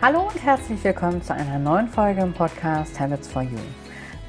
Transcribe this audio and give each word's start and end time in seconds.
Hallo 0.00 0.28
und 0.28 0.44
herzlich 0.44 0.84
willkommen 0.84 1.20
zu 1.22 1.34
einer 1.34 1.58
neuen 1.58 1.88
Folge 1.88 2.20
im 2.20 2.32
Podcast 2.32 3.00
Habits 3.00 3.26
for 3.26 3.42
You. 3.42 3.58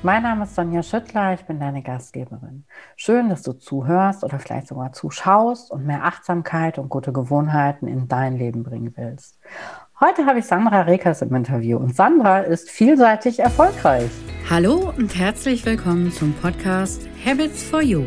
Mein 0.01 0.23
Name 0.23 0.45
ist 0.45 0.55
Sonja 0.55 0.81
Schüttler, 0.81 1.35
ich 1.35 1.41
bin 1.41 1.59
deine 1.59 1.83
Gastgeberin. 1.83 2.63
Schön, 2.95 3.29
dass 3.29 3.43
du 3.43 3.53
zuhörst 3.53 4.23
oder 4.23 4.39
vielleicht 4.39 4.65
sogar 4.65 4.93
zuschaust 4.93 5.69
und 5.69 5.85
mehr 5.85 6.05
Achtsamkeit 6.05 6.79
und 6.79 6.89
gute 6.89 7.13
Gewohnheiten 7.13 7.87
in 7.87 8.07
dein 8.07 8.35
Leben 8.35 8.63
bringen 8.63 8.93
willst. 8.95 9.37
Heute 9.99 10.25
habe 10.25 10.39
ich 10.39 10.45
Sandra 10.45 10.81
Rekers 10.81 11.21
im 11.21 11.35
Interview 11.35 11.77
und 11.77 11.95
Sandra 11.95 12.39
ist 12.39 12.71
vielseitig 12.71 13.37
erfolgreich. 13.37 14.09
Hallo 14.49 14.91
und 14.97 15.15
herzlich 15.15 15.67
willkommen 15.67 16.11
zum 16.11 16.33
Podcast 16.33 17.07
Habits 17.23 17.61
for 17.61 17.83
You. 17.83 18.05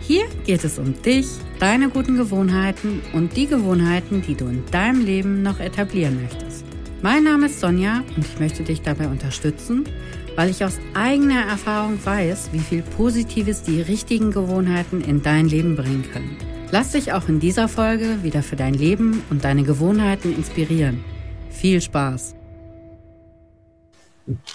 Hier 0.00 0.24
geht 0.46 0.64
es 0.64 0.80
um 0.80 1.00
dich, 1.02 1.28
deine 1.60 1.90
guten 1.90 2.16
Gewohnheiten 2.16 3.02
und 3.12 3.36
die 3.36 3.46
Gewohnheiten, 3.46 4.20
die 4.20 4.34
du 4.34 4.46
in 4.46 4.66
deinem 4.72 5.00
Leben 5.00 5.42
noch 5.44 5.60
etablieren 5.60 6.20
möchtest. 6.20 6.71
Mein 7.04 7.24
Name 7.24 7.46
ist 7.46 7.58
Sonja 7.58 8.04
und 8.14 8.24
ich 8.24 8.38
möchte 8.38 8.62
dich 8.62 8.80
dabei 8.80 9.08
unterstützen, 9.08 9.88
weil 10.36 10.50
ich 10.50 10.64
aus 10.64 10.78
eigener 10.94 11.44
Erfahrung 11.46 11.98
weiß, 12.06 12.50
wie 12.52 12.60
viel 12.60 12.82
Positives 12.82 13.64
die 13.64 13.82
richtigen 13.82 14.30
Gewohnheiten 14.30 15.00
in 15.00 15.20
dein 15.20 15.48
Leben 15.48 15.74
bringen 15.74 16.04
können. 16.12 16.36
Lass 16.70 16.92
dich 16.92 17.12
auch 17.12 17.28
in 17.28 17.40
dieser 17.40 17.66
Folge 17.66 18.22
wieder 18.22 18.40
für 18.44 18.54
dein 18.54 18.74
Leben 18.74 19.20
und 19.30 19.42
deine 19.42 19.64
Gewohnheiten 19.64 20.32
inspirieren. 20.32 21.04
Viel 21.50 21.80
Spaß! 21.80 22.36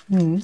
Hm. 0.08 0.42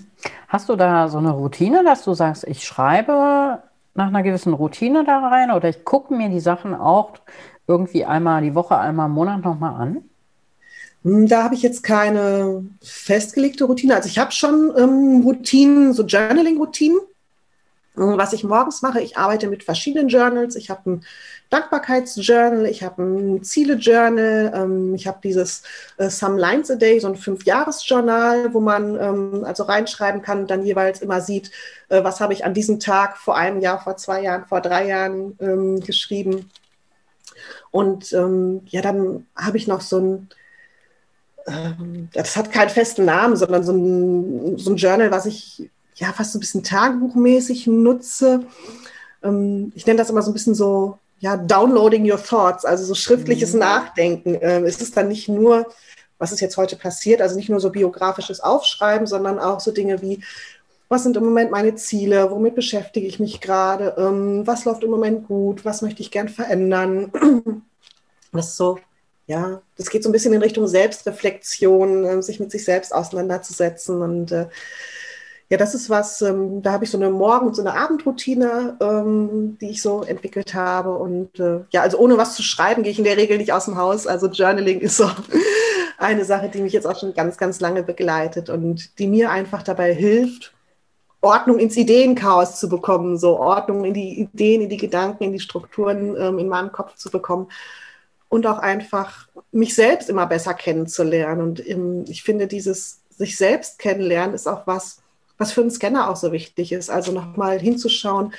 Hast 0.49 0.67
du 0.67 0.75
da 0.75 1.07
so 1.07 1.19
eine 1.19 1.31
Routine, 1.31 1.85
dass 1.85 2.03
du 2.03 2.13
sagst, 2.13 2.43
ich 2.43 2.65
schreibe 2.65 3.63
nach 3.93 4.07
einer 4.07 4.23
gewissen 4.23 4.51
Routine 4.51 5.05
da 5.05 5.25
rein 5.25 5.51
oder 5.51 5.69
ich 5.69 5.85
gucke 5.85 6.13
mir 6.13 6.27
die 6.27 6.41
Sachen 6.41 6.75
auch 6.75 7.13
irgendwie 7.65 8.03
einmal 8.03 8.41
die 8.41 8.55
Woche, 8.55 8.77
einmal 8.77 9.05
im 9.05 9.13
Monat 9.13 9.45
nochmal 9.45 9.81
an? 9.81 10.03
Hm, 11.03 11.27
da 11.27 11.43
habe 11.43 11.55
ich 11.55 11.61
jetzt 11.61 11.83
keine 11.83 12.65
festgelegte 12.81 13.65
Routine. 13.65 13.95
Also 13.95 14.07
ich 14.07 14.19
habe 14.19 14.31
schon 14.31 14.73
ähm, 14.77 15.21
Routinen, 15.23 15.93
so 15.93 16.03
Journaling-Routinen. 16.03 16.99
Hm, 17.95 18.17
was 18.17 18.33
ich 18.33 18.43
morgens 18.43 18.81
mache, 18.81 19.01
ich 19.01 19.17
arbeite 19.17 19.47
mit 19.47 19.63
verschiedenen 19.63 20.07
Journals. 20.07 20.55
Ich 20.55 20.69
habe 20.69 20.89
ein 20.89 21.05
Dankbarkeitsjournal, 21.49 22.65
ich 22.65 22.81
habe 22.81 23.03
ein 23.03 23.43
Ziele-Journal, 23.43 24.51
ähm, 24.55 24.95
ich 24.95 25.05
habe 25.05 25.19
dieses 25.23 25.61
äh, 25.97 26.09
Some 26.09 26.39
Lines 26.39 26.71
a 26.71 26.75
Day, 26.75 26.99
so 26.99 27.07
ein 27.07 27.15
Fünf-Jahres-Journal, 27.15 28.53
wo 28.53 28.59
man 28.59 28.99
ähm, 28.99 29.43
also 29.45 29.63
reinschreiben 29.63 30.23
kann 30.23 30.39
und 30.39 30.49
dann 30.49 30.65
jeweils 30.65 31.01
immer 31.01 31.21
sieht, 31.21 31.51
äh, 31.89 32.03
was 32.03 32.21
habe 32.21 32.33
ich 32.33 32.43
an 32.43 32.55
diesem 32.55 32.79
Tag 32.79 33.17
vor 33.17 33.37
einem 33.37 33.59
Jahr, 33.61 33.79
vor 33.79 33.97
zwei 33.97 34.23
Jahren, 34.23 34.45
vor 34.47 34.61
drei 34.61 34.87
Jahren 34.87 35.37
ähm, 35.39 35.79
geschrieben. 35.81 36.49
Und 37.69 38.11
ähm, 38.13 38.61
ja, 38.65 38.81
dann 38.81 39.27
habe 39.35 39.57
ich 39.57 39.67
noch 39.67 39.81
so 39.81 39.99
ein 39.99 40.29
das 42.13 42.35
hat 42.35 42.51
keinen 42.51 42.69
festen 42.69 43.05
Namen, 43.05 43.35
sondern 43.35 43.63
so 43.63 43.73
ein, 43.73 44.57
so 44.57 44.71
ein 44.71 44.77
Journal, 44.77 45.11
was 45.11 45.25
ich 45.25 45.69
ja 45.95 46.11
fast 46.13 46.31
so 46.31 46.37
ein 46.37 46.41
bisschen 46.41 46.63
tagebuchmäßig 46.63 47.67
nutze. 47.67 48.45
Ähm, 49.23 49.71
ich 49.75 49.85
nenne 49.85 49.97
das 49.97 50.09
immer 50.09 50.21
so 50.21 50.31
ein 50.31 50.33
bisschen 50.33 50.55
so, 50.55 50.99
ja, 51.19 51.37
downloading 51.37 52.09
your 52.09 52.21
thoughts, 52.21 52.65
also 52.65 52.85
so 52.85 52.95
schriftliches 52.95 53.53
mhm. 53.53 53.59
Nachdenken. 53.59 54.37
Ähm, 54.41 54.65
es 54.65 54.81
ist 54.81 54.95
dann 54.97 55.07
nicht 55.07 55.29
nur, 55.29 55.67
was 56.17 56.31
ist 56.31 56.39
jetzt 56.39 56.57
heute 56.57 56.75
passiert, 56.75 57.21
also 57.21 57.35
nicht 57.35 57.49
nur 57.49 57.59
so 57.59 57.69
biografisches 57.69 58.39
Aufschreiben, 58.39 59.07
sondern 59.07 59.39
auch 59.39 59.59
so 59.59 59.71
Dinge 59.71 60.01
wie, 60.01 60.23
was 60.89 61.03
sind 61.03 61.17
im 61.17 61.23
Moment 61.23 61.51
meine 61.51 61.75
Ziele, 61.75 62.29
womit 62.31 62.55
beschäftige 62.55 63.07
ich 63.07 63.19
mich 63.19 63.41
gerade, 63.41 63.93
was 64.45 64.65
läuft 64.65 64.83
im 64.83 64.91
Moment 64.91 65.27
gut, 65.27 65.65
was 65.65 65.81
möchte 65.81 66.01
ich 66.01 66.11
gern 66.11 66.29
verändern. 66.29 67.11
Das 68.31 68.49
ist 68.49 68.57
so 68.57 68.79
ja, 69.25 69.61
das 69.77 69.89
geht 69.89 70.03
so 70.03 70.09
ein 70.09 70.11
bisschen 70.11 70.33
in 70.33 70.41
Richtung 70.41 70.67
Selbstreflexion, 70.67 72.03
äh, 72.03 72.21
sich 72.21 72.39
mit 72.39 72.51
sich 72.51 72.65
selbst 72.65 72.93
auseinanderzusetzen. 72.93 74.01
Und 74.01 74.31
äh, 74.31 74.47
ja, 75.49 75.57
das 75.57 75.73
ist 75.73 75.89
was, 75.89 76.21
ähm, 76.21 76.61
da 76.61 76.73
habe 76.73 76.83
ich 76.83 76.91
so 76.91 76.97
eine 76.97 77.09
Morgen- 77.09 77.47
und 77.47 77.55
so 77.55 77.61
eine 77.61 77.73
Abendroutine, 77.73 78.77
ähm, 78.81 79.57
die 79.61 79.69
ich 79.69 79.81
so 79.81 80.03
entwickelt 80.03 80.53
habe. 80.53 80.97
Und 80.97 81.39
äh, 81.39 81.61
ja, 81.71 81.81
also 81.81 81.99
ohne 81.99 82.17
was 82.17 82.35
zu 82.35 82.43
schreiben, 82.43 82.83
gehe 82.83 82.91
ich 82.91 82.99
in 82.99 83.05
der 83.05 83.17
Regel 83.17 83.37
nicht 83.37 83.53
aus 83.53 83.65
dem 83.65 83.77
Haus. 83.77 84.07
Also 84.07 84.27
Journaling 84.27 84.81
ist 84.81 84.97
so 84.97 85.09
eine 85.97 86.25
Sache, 86.25 86.49
die 86.49 86.61
mich 86.61 86.73
jetzt 86.73 86.87
auch 86.87 86.99
schon 86.99 87.13
ganz, 87.13 87.37
ganz 87.37 87.61
lange 87.61 87.83
begleitet 87.83 88.49
und 88.49 88.99
die 88.99 89.07
mir 89.07 89.31
einfach 89.31 89.63
dabei 89.63 89.93
hilft, 89.93 90.53
Ordnung 91.21 91.59
ins 91.59 91.77
Ideenchaos 91.77 92.59
zu 92.59 92.67
bekommen, 92.67 93.17
so 93.17 93.39
Ordnung 93.39 93.85
in 93.85 93.93
die 93.93 94.19
Ideen, 94.19 94.61
in 94.63 94.69
die 94.69 94.77
Gedanken, 94.77 95.23
in 95.23 95.31
die 95.31 95.39
Strukturen 95.39 96.17
ähm, 96.17 96.39
in 96.39 96.49
meinem 96.49 96.73
Kopf 96.73 96.95
zu 96.95 97.09
bekommen 97.09 97.47
und 98.33 98.47
auch 98.47 98.57
einfach 98.57 99.27
mich 99.51 99.75
selbst 99.75 100.09
immer 100.09 100.25
besser 100.25 100.55
kennenzulernen. 100.55 101.41
Und 101.41 101.59
ich 102.09 102.23
finde, 102.23 102.47
dieses 102.47 102.99
sich 103.15 103.37
selbst 103.37 103.77
kennenlernen 103.77 104.33
ist 104.33 104.47
auch 104.47 104.65
was, 104.65 105.03
was 105.37 105.51
für 105.51 105.61
einen 105.61 105.69
Scanner 105.69 106.09
auch 106.09 106.15
so 106.15 106.31
wichtig 106.31 106.71
ist. 106.71 106.89
Also 106.89 107.11
nochmal 107.11 107.59
hinzuschauen, 107.59 108.33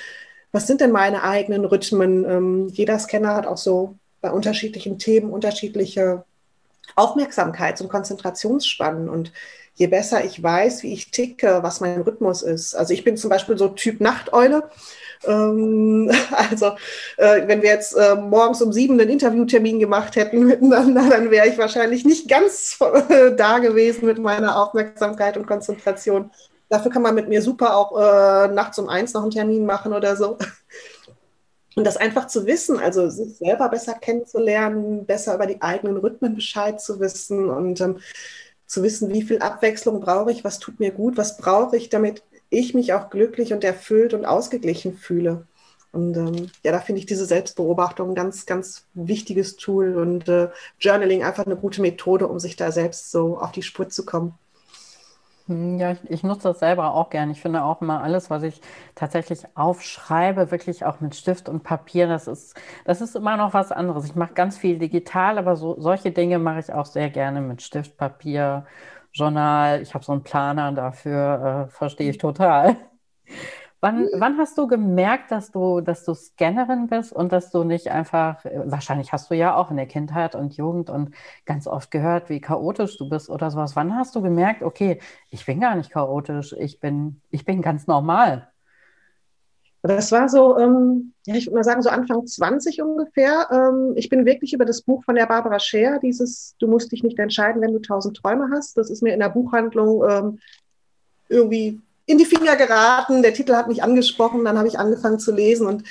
was 0.51 0.67
sind 0.67 0.81
denn 0.81 0.91
meine 0.91 1.23
eigenen 1.23 1.63
Rhythmen? 1.63 2.25
Ähm, 2.25 2.67
jeder 2.67 2.99
Scanner 2.99 3.35
hat 3.35 3.47
auch 3.47 3.55
so 3.55 3.95
bei 4.19 4.31
unterschiedlichen 4.31 4.99
Themen 4.99 5.29
unterschiedliche 5.29 6.25
Aufmerksamkeits- 6.97 7.81
und 7.81 7.87
Konzentrationsspannen. 7.87 9.07
Und 9.07 9.31
je 9.75 9.87
besser 9.87 10.25
ich 10.25 10.43
weiß, 10.43 10.83
wie 10.83 10.91
ich 10.91 11.09
ticke, 11.09 11.59
was 11.63 11.79
mein 11.79 12.01
Rhythmus 12.01 12.41
ist. 12.41 12.75
Also 12.75 12.93
ich 12.93 13.05
bin 13.05 13.15
zum 13.15 13.29
Beispiel 13.29 13.57
so 13.57 13.69
Typ 13.69 14.01
Nachteule. 14.01 14.69
Ähm, 15.27 16.11
also, 16.31 16.67
äh, 17.17 17.47
wenn 17.47 17.61
wir 17.61 17.69
jetzt 17.69 17.93
äh, 17.93 18.15
morgens 18.15 18.61
um 18.61 18.71
sieben 18.71 18.99
einen 18.99 19.09
Interviewtermin 19.09 19.79
gemacht 19.79 20.15
hätten 20.15 20.45
miteinander, 20.45 21.09
dann 21.09 21.31
wäre 21.31 21.47
ich 21.47 21.57
wahrscheinlich 21.57 22.05
nicht 22.05 22.29
ganz 22.29 22.77
äh, 23.09 23.35
da 23.35 23.59
gewesen 23.59 24.05
mit 24.05 24.19
meiner 24.19 24.61
Aufmerksamkeit 24.61 25.37
und 25.37 25.47
Konzentration. 25.47 26.31
Dafür 26.69 26.91
kann 26.91 27.03
man 27.03 27.13
mit 27.13 27.29
mir 27.29 27.43
super 27.43 27.77
auch 27.77 28.49
nachts 28.49 28.79
um 28.79 28.89
eins 28.89 29.13
noch 29.13 29.21
einen 29.21 29.29
Termin 29.29 29.67
machen 29.67 29.93
oder 29.93 30.15
so. 30.15 30.39
Und 31.75 31.83
das 31.83 31.97
einfach 31.97 32.27
zu 32.27 32.45
wissen, 32.45 32.79
also 32.79 33.09
sich 33.09 33.37
selber 33.37 33.69
besser 33.69 33.93
kennenzulernen, 33.93 35.05
besser 35.05 35.35
über 35.35 35.45
die 35.45 35.61
eigenen 35.61 35.97
Rhythmen 35.97 36.33
Bescheid 36.33 36.79
zu 36.79 36.99
wissen 36.99 37.49
und 37.49 37.81
ähm, 37.81 37.99
zu 38.65 38.81
wissen, 38.81 39.13
wie 39.13 39.21
viel 39.21 39.39
Abwechslung 39.39 39.99
brauche 39.99 40.31
ich, 40.31 40.43
was 40.43 40.59
tut 40.59 40.79
mir 40.79 40.91
gut, 40.91 41.17
was 41.17 41.37
brauche 41.37 41.75
ich, 41.75 41.89
damit 41.89 42.23
ich 42.57 42.73
mich 42.73 42.93
auch 42.93 43.09
glücklich 43.09 43.53
und 43.53 43.63
erfüllt 43.63 44.13
und 44.13 44.25
ausgeglichen 44.25 44.93
fühle. 44.93 45.47
Und 45.91 46.17
ähm, 46.17 46.51
ja, 46.63 46.71
da 46.73 46.79
finde 46.81 46.99
ich 46.99 47.05
diese 47.05 47.25
Selbstbeobachtung 47.25 48.09
ein 48.09 48.15
ganz, 48.15 48.45
ganz 48.45 48.85
wichtiges 48.93 49.55
Tool 49.55 49.95
und 49.95 50.27
äh, 50.27 50.49
Journaling 50.79 51.23
einfach 51.23 51.45
eine 51.45 51.55
gute 51.55 51.81
Methode, 51.81 52.27
um 52.27 52.37
sich 52.39 52.57
da 52.57 52.71
selbst 52.71 53.11
so 53.11 53.37
auf 53.37 53.53
die 53.53 53.63
Spur 53.63 53.87
zu 53.89 54.05
kommen. 54.05 54.37
Hm, 55.47 55.77
ja, 55.77 55.91
ich, 55.91 55.99
ich 56.09 56.23
nutze 56.23 56.49
das 56.49 56.59
selber 56.59 56.93
auch 56.93 57.09
gern. 57.09 57.29
Ich 57.29 57.39
finde 57.41 57.63
auch 57.63 57.81
immer 57.81 58.01
alles, 58.01 58.29
was 58.29 58.43
ich 58.43 58.61
tatsächlich 58.95 59.43
aufschreibe, 59.53 60.49
wirklich 60.51 60.85
auch 60.85 61.01
mit 61.01 61.15
Stift 61.15 61.49
und 61.49 61.63
Papier, 61.63 62.07
das 62.07 62.27
ist, 62.27 62.55
das 62.83 62.99
ist 63.01 63.15
immer 63.15 63.37
noch 63.37 63.53
was 63.53 63.71
anderes. 63.71 64.05
Ich 64.05 64.15
mache 64.15 64.33
ganz 64.33 64.57
viel 64.57 64.79
digital, 64.79 65.37
aber 65.37 65.55
so, 65.55 65.79
solche 65.79 66.11
Dinge 66.11 66.39
mache 66.39 66.59
ich 66.59 66.73
auch 66.73 66.85
sehr 66.87 67.09
gerne 67.11 67.41
mit 67.41 67.61
Stift, 67.61 67.95
Papier 67.97 68.65
Journal, 69.15 69.81
ich 69.81 69.93
habe 69.93 70.03
so 70.03 70.11
einen 70.11 70.23
Planer 70.23 70.73
dafür, 70.73 71.67
äh, 71.69 71.71
verstehe 71.71 72.09
ich 72.09 72.17
total. 72.17 72.75
Wann, 73.81 74.03
mhm. 74.03 74.09
wann, 74.15 74.37
hast 74.37 74.57
du 74.57 74.67
gemerkt, 74.67 75.31
dass 75.31 75.51
du, 75.51 75.81
dass 75.81 76.05
du 76.05 76.13
Scannerin 76.15 76.87
bist 76.87 77.13
und 77.13 77.31
dass 77.31 77.51
du 77.51 77.63
nicht 77.63 77.89
einfach, 77.89 78.43
äh, 78.45 78.61
wahrscheinlich 78.65 79.11
hast 79.13 79.29
du 79.29 79.35
ja 79.35 79.55
auch 79.55 79.69
in 79.69 79.77
der 79.77 79.85
Kindheit 79.87 80.33
und 80.35 80.57
Jugend 80.57 80.89
und 80.89 81.13
ganz 81.45 81.67
oft 81.67 81.91
gehört, 81.91 82.29
wie 82.29 82.41
chaotisch 82.41 82.97
du 82.97 83.09
bist 83.09 83.29
oder 83.29 83.51
sowas. 83.51 83.75
Wann 83.75 83.95
hast 83.95 84.15
du 84.15 84.21
gemerkt, 84.23 84.63
okay, 84.63 84.99
ich 85.29 85.45
bin 85.45 85.59
gar 85.59 85.75
nicht 85.75 85.91
chaotisch, 85.91 86.53
ich 86.57 86.79
bin, 86.79 87.21
ich 87.29 87.45
bin 87.45 87.61
ganz 87.61 87.85
normal? 87.87 88.51
Das 89.87 90.11
war 90.11 90.29
so, 90.29 90.57
ähm, 90.57 91.13
ich 91.25 91.45
würde 91.45 91.57
mal 91.57 91.63
sagen, 91.63 91.81
so 91.81 91.89
Anfang 91.89 92.25
20 92.25 92.81
ungefähr. 92.81 93.47
Ähm, 93.51 93.93
ich 93.95 94.09
bin 94.09 94.25
wirklich 94.25 94.53
über 94.53 94.65
das 94.65 94.81
Buch 94.81 95.03
von 95.03 95.15
der 95.15 95.27
Barbara 95.27 95.59
Scher, 95.59 95.99
dieses 96.01 96.55
Du 96.59 96.67
musst 96.67 96.91
dich 96.91 97.03
nicht 97.03 97.19
entscheiden, 97.19 97.61
wenn 97.61 97.73
du 97.73 97.79
tausend 97.79 98.17
Träume 98.17 98.49
hast. 98.51 98.77
Das 98.77 98.89
ist 98.89 99.03
mir 99.03 99.13
in 99.13 99.19
der 99.19 99.29
Buchhandlung 99.29 100.03
ähm, 100.09 100.39
irgendwie 101.29 101.79
in 102.05 102.17
die 102.17 102.25
Finger 102.25 102.55
geraten. 102.55 103.21
Der 103.21 103.33
Titel 103.33 103.53
hat 103.53 103.67
mich 103.67 103.83
angesprochen, 103.83 104.45
dann 104.45 104.57
habe 104.57 104.67
ich 104.67 104.79
angefangen 104.79 105.19
zu 105.19 105.31
lesen 105.31 105.67
und 105.67 105.83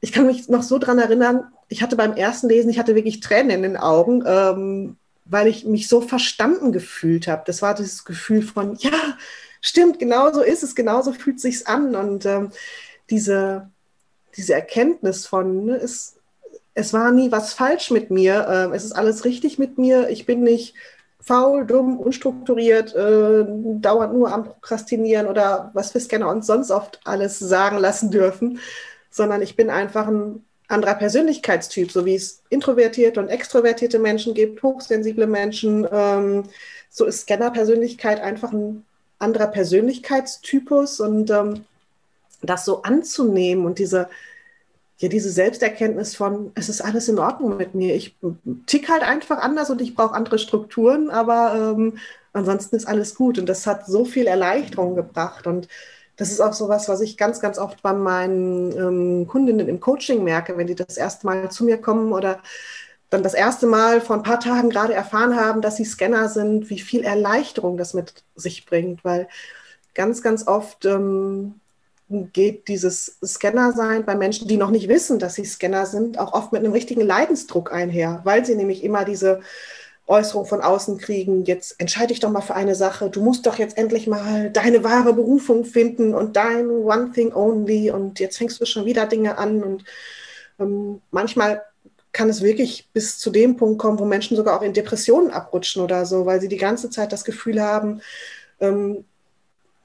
ich 0.00 0.12
kann 0.12 0.26
mich 0.26 0.48
noch 0.48 0.62
so 0.62 0.78
dran 0.78 0.98
erinnern, 0.98 1.44
ich 1.68 1.82
hatte 1.82 1.96
beim 1.96 2.12
ersten 2.12 2.48
Lesen, 2.48 2.70
ich 2.70 2.78
hatte 2.78 2.94
wirklich 2.94 3.20
Tränen 3.20 3.50
in 3.50 3.62
den 3.62 3.76
Augen, 3.76 4.22
ähm, 4.26 4.96
weil 5.24 5.48
ich 5.48 5.64
mich 5.64 5.88
so 5.88 6.00
verstanden 6.00 6.70
gefühlt 6.70 7.26
habe. 7.26 7.42
Das 7.46 7.60
war 7.60 7.74
dieses 7.74 8.04
Gefühl 8.04 8.42
von, 8.42 8.76
ja, 8.76 9.16
stimmt, 9.60 9.98
genau 9.98 10.32
so 10.32 10.42
ist 10.42 10.62
es, 10.62 10.74
genau 10.74 11.02
so 11.02 11.12
fühlt 11.12 11.40
sich's 11.40 11.66
an 11.66 11.96
und 11.96 12.24
ähm, 12.24 12.50
diese, 13.10 13.70
diese 14.36 14.54
Erkenntnis 14.54 15.26
von, 15.26 15.64
ne, 15.64 15.76
es, 15.76 16.16
es 16.74 16.92
war 16.92 17.10
nie 17.12 17.32
was 17.32 17.54
falsch 17.54 17.90
mit 17.90 18.10
mir, 18.10 18.46
äh, 18.48 18.76
es 18.76 18.84
ist 18.84 18.92
alles 18.92 19.24
richtig 19.24 19.58
mit 19.58 19.78
mir, 19.78 20.08
ich 20.08 20.26
bin 20.26 20.42
nicht 20.42 20.74
faul, 21.20 21.66
dumm, 21.66 21.98
unstrukturiert, 21.98 22.94
äh, 22.94 23.44
dauernd 23.80 24.14
nur 24.14 24.32
am 24.32 24.44
Prokrastinieren 24.44 25.26
oder 25.26 25.70
was 25.74 25.92
wir 25.92 26.00
Scanner 26.00 26.28
uns 26.28 26.46
sonst 26.46 26.70
oft 26.70 27.00
alles 27.04 27.38
sagen 27.38 27.78
lassen 27.78 28.10
dürfen, 28.10 28.60
sondern 29.10 29.42
ich 29.42 29.56
bin 29.56 29.70
einfach 29.70 30.06
ein 30.06 30.44
anderer 30.68 30.94
Persönlichkeitstyp, 30.94 31.90
so 31.90 32.04
wie 32.04 32.14
es 32.14 32.42
introvertierte 32.48 33.20
und 33.20 33.28
extrovertierte 33.28 33.98
Menschen 33.98 34.34
gibt, 34.34 34.62
hochsensible 34.62 35.26
Menschen. 35.26 35.86
Ähm, 35.90 36.44
so 36.90 37.04
ist 37.04 37.22
Scanner-Persönlichkeit 37.22 38.20
einfach 38.20 38.52
ein 38.52 38.84
anderer 39.18 39.48
Persönlichkeitstypus 39.48 41.00
und 41.00 41.30
ähm, 41.30 41.64
das 42.46 42.64
so 42.64 42.82
anzunehmen 42.82 43.66
und 43.66 43.78
diese, 43.78 44.08
ja, 44.98 45.08
diese 45.08 45.30
Selbsterkenntnis 45.30 46.16
von, 46.16 46.52
es 46.54 46.68
ist 46.68 46.80
alles 46.80 47.08
in 47.08 47.18
Ordnung 47.18 47.56
mit 47.56 47.74
mir. 47.74 47.94
Ich 47.94 48.16
tick 48.66 48.88
halt 48.88 49.02
einfach 49.02 49.38
anders 49.38 49.70
und 49.70 49.80
ich 49.82 49.94
brauche 49.94 50.14
andere 50.14 50.38
Strukturen, 50.38 51.10
aber 51.10 51.74
ähm, 51.76 51.98
ansonsten 52.32 52.76
ist 52.76 52.86
alles 52.86 53.14
gut. 53.14 53.38
Und 53.38 53.46
das 53.46 53.66
hat 53.66 53.86
so 53.86 54.04
viel 54.04 54.26
Erleichterung 54.26 54.94
gebracht. 54.94 55.46
Und 55.46 55.68
das 56.16 56.30
ist 56.30 56.40
auch 56.40 56.54
so 56.54 56.68
was, 56.68 56.88
was 56.88 57.00
ich 57.02 57.18
ganz, 57.18 57.40
ganz 57.40 57.58
oft 57.58 57.82
bei 57.82 57.92
meinen 57.92 58.72
ähm, 58.72 59.26
Kundinnen 59.28 59.68
im 59.68 59.80
Coaching 59.80 60.24
merke, 60.24 60.56
wenn 60.56 60.66
die 60.66 60.74
das 60.74 60.96
erste 60.96 61.26
Mal 61.26 61.50
zu 61.50 61.64
mir 61.64 61.78
kommen 61.78 62.12
oder 62.12 62.40
dann 63.10 63.22
das 63.22 63.34
erste 63.34 63.66
Mal 63.66 64.00
vor 64.00 64.16
ein 64.16 64.22
paar 64.22 64.40
Tagen 64.40 64.70
gerade 64.70 64.94
erfahren 64.94 65.36
haben, 65.36 65.60
dass 65.60 65.76
sie 65.76 65.84
Scanner 65.84 66.28
sind, 66.28 66.70
wie 66.70 66.80
viel 66.80 67.04
Erleichterung 67.04 67.76
das 67.76 67.94
mit 67.94 68.24
sich 68.34 68.66
bringt, 68.66 69.04
weil 69.04 69.28
ganz, 69.94 70.22
ganz 70.22 70.46
oft 70.46 70.84
ähm, 70.86 71.60
geht 72.08 72.68
dieses 72.68 73.18
Scanner-Sein 73.24 74.04
bei 74.04 74.14
Menschen, 74.14 74.46
die 74.46 74.56
noch 74.56 74.70
nicht 74.70 74.88
wissen, 74.88 75.18
dass 75.18 75.34
sie 75.34 75.44
Scanner 75.44 75.86
sind, 75.86 76.18
auch 76.18 76.32
oft 76.32 76.52
mit 76.52 76.62
einem 76.62 76.72
richtigen 76.72 77.00
Leidensdruck 77.00 77.72
einher, 77.72 78.20
weil 78.24 78.44
sie 78.44 78.54
nämlich 78.54 78.84
immer 78.84 79.04
diese 79.04 79.40
Äußerung 80.06 80.46
von 80.46 80.60
außen 80.60 80.98
kriegen, 80.98 81.44
jetzt 81.44 81.80
entscheide 81.80 82.12
ich 82.12 82.20
doch 82.20 82.30
mal 82.30 82.40
für 82.40 82.54
eine 82.54 82.76
Sache, 82.76 83.10
du 83.10 83.20
musst 83.20 83.44
doch 83.44 83.58
jetzt 83.58 83.76
endlich 83.76 84.06
mal 84.06 84.50
deine 84.50 84.84
wahre 84.84 85.12
Berufung 85.14 85.64
finden 85.64 86.14
und 86.14 86.36
dein 86.36 86.70
One 86.70 87.10
Thing 87.12 87.34
Only 87.34 87.90
und 87.90 88.20
jetzt 88.20 88.38
fängst 88.38 88.60
du 88.60 88.66
schon 88.66 88.84
wieder 88.84 89.06
Dinge 89.06 89.36
an 89.36 89.64
und 89.64 89.84
ähm, 90.60 91.00
manchmal 91.10 91.62
kann 92.12 92.28
es 92.28 92.40
wirklich 92.40 92.88
bis 92.92 93.18
zu 93.18 93.30
dem 93.30 93.56
Punkt 93.56 93.78
kommen, 93.78 93.98
wo 93.98 94.04
Menschen 94.04 94.36
sogar 94.36 94.56
auch 94.56 94.62
in 94.62 94.72
Depressionen 94.72 95.32
abrutschen 95.32 95.82
oder 95.82 96.06
so, 96.06 96.24
weil 96.24 96.40
sie 96.40 96.48
die 96.48 96.56
ganze 96.56 96.88
Zeit 96.88 97.12
das 97.12 97.24
Gefühl 97.24 97.60
haben, 97.60 98.00
ähm, 98.60 99.04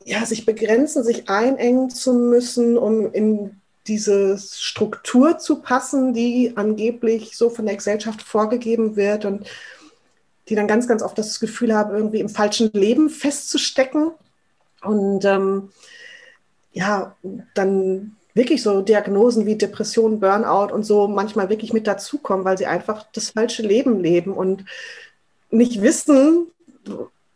ja, 0.06 0.25
sich 0.25 0.45
begrenzen, 0.45 1.03
sich 1.03 1.30
einengen 1.30 1.89
zu 1.89 2.13
müssen, 2.13 2.77
um 2.77 3.12
in 3.13 3.62
diese 3.88 4.38
Struktur 4.38 5.38
zu 5.38 5.62
passen, 5.62 6.13
die 6.13 6.53
angeblich 6.56 7.36
so 7.36 7.50
von 7.50 7.65
der 7.65 7.75
Gesellschaft 7.75 8.21
vorgegeben 8.21 8.95
wird 8.95 9.25
und 9.25 9.48
die 10.50 10.56
dann 10.56 10.68
ganz, 10.68 10.88
ganz 10.88 11.01
oft 11.01 11.18
das 11.18 11.39
Gefühl 11.39 11.74
haben, 11.74 11.95
irgendwie 11.95 12.19
im 12.19 12.30
falschen 12.30 12.71
Leben 12.74 13.09
festzustecken. 13.09 14.12
Und 14.83 15.25
ähm, 15.25 15.69
ja, 16.74 17.15
dann 17.53 18.15
wirklich 18.33 18.63
so 18.63 18.81
Diagnosen 18.81 19.45
wie 19.45 19.56
Depression, 19.56 20.19
Burnout 20.19 20.74
und 20.74 20.83
so 20.83 21.07
manchmal 21.07 21.50
wirklich 21.50 21.74
mit 21.74 21.88
dazukommen, 21.88 22.45
weil 22.45 22.57
sie 22.57 22.65
einfach 22.65 23.06
das 23.13 23.31
falsche 23.31 23.62
Leben 23.62 24.00
leben 24.00 24.33
und 24.33 24.65
nicht 25.50 25.81
wissen, 25.81 26.48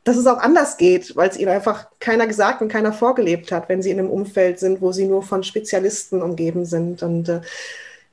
dass 0.06 0.18
es 0.18 0.28
auch 0.28 0.38
anders 0.38 0.78
geht, 0.78 1.16
weil 1.16 1.30
es 1.30 1.38
ihnen 1.38 1.50
einfach 1.50 1.88
keiner 2.00 2.28
gesagt 2.28 2.62
und 2.62 2.70
keiner 2.70 2.94
vorgelebt 2.94 3.52
hat, 3.52 3.68
wenn 3.68 3.82
sie 3.82 3.90
in 3.90 3.98
einem 3.98 4.12
Umfeld 4.12 4.60
sind, 4.60 4.80
wo 4.80 4.92
sie 4.92 5.06
nur 5.06 5.24
von 5.24 5.44
Spezialisten 5.44 6.22
umgeben 6.22 6.64
sind. 6.66 7.02
Und 7.02 7.28
äh, 7.28 7.42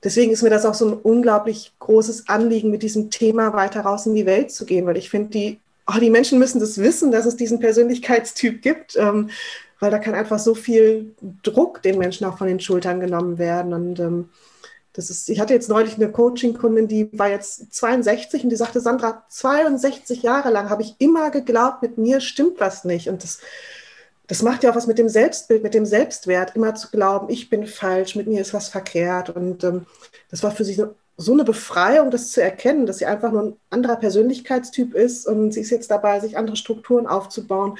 deswegen 0.02 0.32
ist 0.32 0.42
mir 0.42 0.48
das 0.48 0.64
auch 0.64 0.72
so 0.72 0.88
ein 0.88 0.94
unglaublich 0.94 1.70
großes 1.80 2.30
Anliegen, 2.30 2.70
mit 2.70 2.82
diesem 2.82 3.10
Thema 3.10 3.52
weiter 3.52 3.82
raus 3.82 4.06
in 4.06 4.14
die 4.14 4.24
Welt 4.24 4.50
zu 4.50 4.64
gehen, 4.64 4.86
weil 4.86 4.96
ich 4.96 5.10
finde, 5.10 5.28
die, 5.28 5.60
oh, 5.86 6.00
die 6.00 6.08
Menschen 6.08 6.38
müssen 6.38 6.60
das 6.60 6.78
wissen, 6.78 7.12
dass 7.12 7.26
es 7.26 7.36
diesen 7.36 7.60
Persönlichkeitstyp 7.60 8.62
gibt, 8.62 8.96
ähm, 8.96 9.28
weil 9.78 9.90
da 9.90 9.98
kann 9.98 10.14
einfach 10.14 10.38
so 10.38 10.54
viel 10.54 11.14
Druck 11.42 11.82
den 11.82 11.98
Menschen 11.98 12.26
auch 12.26 12.38
von 12.38 12.46
den 12.46 12.60
Schultern 12.60 13.00
genommen 13.00 13.36
werden. 13.36 13.74
Und 13.74 14.00
ähm, 14.00 14.30
das 14.94 15.08
ist, 15.08 15.30
ich 15.30 15.40
hatte 15.40 15.54
jetzt 15.54 15.70
neulich 15.70 15.94
eine 15.94 16.10
Coaching-Kundin, 16.10 16.86
die 16.86 17.08
war 17.12 17.30
jetzt 17.30 17.72
62 17.74 18.44
und 18.44 18.50
die 18.50 18.56
sagte, 18.56 18.80
Sandra, 18.80 19.24
62 19.28 20.22
Jahre 20.22 20.50
lang 20.50 20.68
habe 20.68 20.82
ich 20.82 20.96
immer 20.98 21.30
geglaubt, 21.30 21.82
mit 21.82 21.96
mir 21.96 22.20
stimmt 22.20 22.60
was 22.60 22.84
nicht. 22.84 23.08
Und 23.08 23.22
das, 23.24 23.40
das 24.26 24.42
macht 24.42 24.62
ja 24.62 24.70
auch 24.70 24.76
was 24.76 24.86
mit 24.86 24.98
dem 24.98 25.08
Selbstbild, 25.08 25.62
mit 25.62 25.72
dem 25.72 25.86
Selbstwert, 25.86 26.56
immer 26.56 26.74
zu 26.74 26.90
glauben, 26.90 27.30
ich 27.30 27.48
bin 27.48 27.66
falsch, 27.66 28.16
mit 28.16 28.26
mir 28.26 28.42
ist 28.42 28.52
was 28.52 28.68
verkehrt. 28.68 29.30
Und 29.30 29.64
ähm, 29.64 29.86
das 30.30 30.42
war 30.42 30.50
für 30.50 30.64
sie 30.64 30.74
so, 30.74 30.94
so 31.16 31.32
eine 31.32 31.44
Befreiung, 31.44 32.10
das 32.10 32.32
zu 32.32 32.42
erkennen, 32.42 32.84
dass 32.84 32.98
sie 32.98 33.06
einfach 33.06 33.32
nur 33.32 33.42
ein 33.42 33.56
anderer 33.70 33.96
Persönlichkeitstyp 33.96 34.94
ist 34.94 35.26
und 35.26 35.52
sie 35.52 35.60
ist 35.60 35.70
jetzt 35.70 35.90
dabei, 35.90 36.20
sich 36.20 36.36
andere 36.36 36.56
Strukturen 36.56 37.06
aufzubauen 37.06 37.78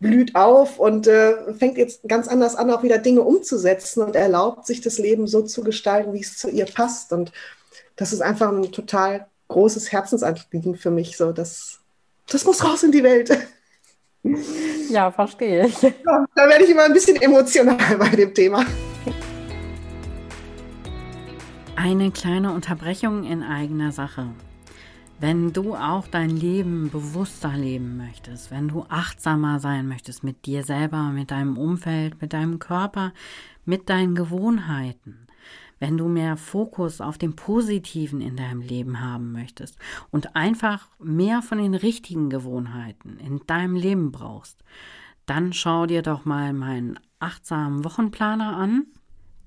blüht 0.00 0.34
auf 0.34 0.78
und 0.78 1.06
äh, 1.06 1.52
fängt 1.54 1.76
jetzt 1.76 2.08
ganz 2.08 2.28
anders 2.28 2.54
an, 2.54 2.70
auch 2.70 2.82
wieder 2.82 2.98
Dinge 2.98 3.22
umzusetzen 3.22 4.02
und 4.02 4.14
erlaubt 4.14 4.66
sich 4.66 4.80
das 4.80 4.98
Leben 4.98 5.26
so 5.26 5.42
zu 5.42 5.62
gestalten, 5.62 6.12
wie 6.12 6.20
es 6.20 6.38
zu 6.38 6.48
ihr 6.48 6.66
passt. 6.66 7.12
Und 7.12 7.32
das 7.96 8.12
ist 8.12 8.20
einfach 8.20 8.52
ein 8.52 8.70
total 8.70 9.26
großes 9.48 9.90
Herzensanliegen 9.90 10.76
für 10.76 10.90
mich. 10.90 11.16
So, 11.16 11.32
das, 11.32 11.80
das 12.28 12.44
muss 12.44 12.64
raus 12.64 12.82
in 12.82 12.92
die 12.92 13.02
Welt. 13.02 13.30
Ja, 14.90 15.10
verstehe 15.12 15.66
ich. 15.66 15.80
Ja, 15.82 16.26
da 16.34 16.48
werde 16.48 16.64
ich 16.64 16.70
immer 16.70 16.82
ein 16.82 16.92
bisschen 16.92 17.16
emotional 17.16 17.96
bei 17.98 18.08
dem 18.08 18.34
Thema. 18.34 18.66
Eine 21.76 22.10
kleine 22.10 22.52
Unterbrechung 22.52 23.24
in 23.24 23.42
eigener 23.42 23.92
Sache. 23.92 24.26
Wenn 25.20 25.52
du 25.52 25.74
auch 25.74 26.06
dein 26.06 26.30
Leben 26.30 26.90
bewusster 26.90 27.56
leben 27.56 27.96
möchtest, 27.96 28.52
wenn 28.52 28.68
du 28.68 28.84
achtsamer 28.88 29.58
sein 29.58 29.88
möchtest 29.88 30.22
mit 30.22 30.46
dir 30.46 30.62
selber, 30.62 31.10
mit 31.10 31.32
deinem 31.32 31.58
Umfeld, 31.58 32.22
mit 32.22 32.32
deinem 32.32 32.60
Körper, 32.60 33.12
mit 33.64 33.90
deinen 33.90 34.14
Gewohnheiten, 34.14 35.26
wenn 35.80 35.96
du 35.96 36.06
mehr 36.06 36.36
Fokus 36.36 37.00
auf 37.00 37.18
dem 37.18 37.34
Positiven 37.34 38.20
in 38.20 38.36
deinem 38.36 38.60
Leben 38.60 39.00
haben 39.00 39.32
möchtest 39.32 39.76
und 40.12 40.36
einfach 40.36 40.86
mehr 41.00 41.42
von 41.42 41.58
den 41.58 41.74
richtigen 41.74 42.30
Gewohnheiten 42.30 43.18
in 43.18 43.40
deinem 43.48 43.74
Leben 43.74 44.12
brauchst, 44.12 44.62
dann 45.26 45.52
schau 45.52 45.86
dir 45.86 46.02
doch 46.02 46.26
mal 46.26 46.52
meinen 46.52 46.96
achtsamen 47.18 47.84
Wochenplaner 47.84 48.56
an. 48.56 48.86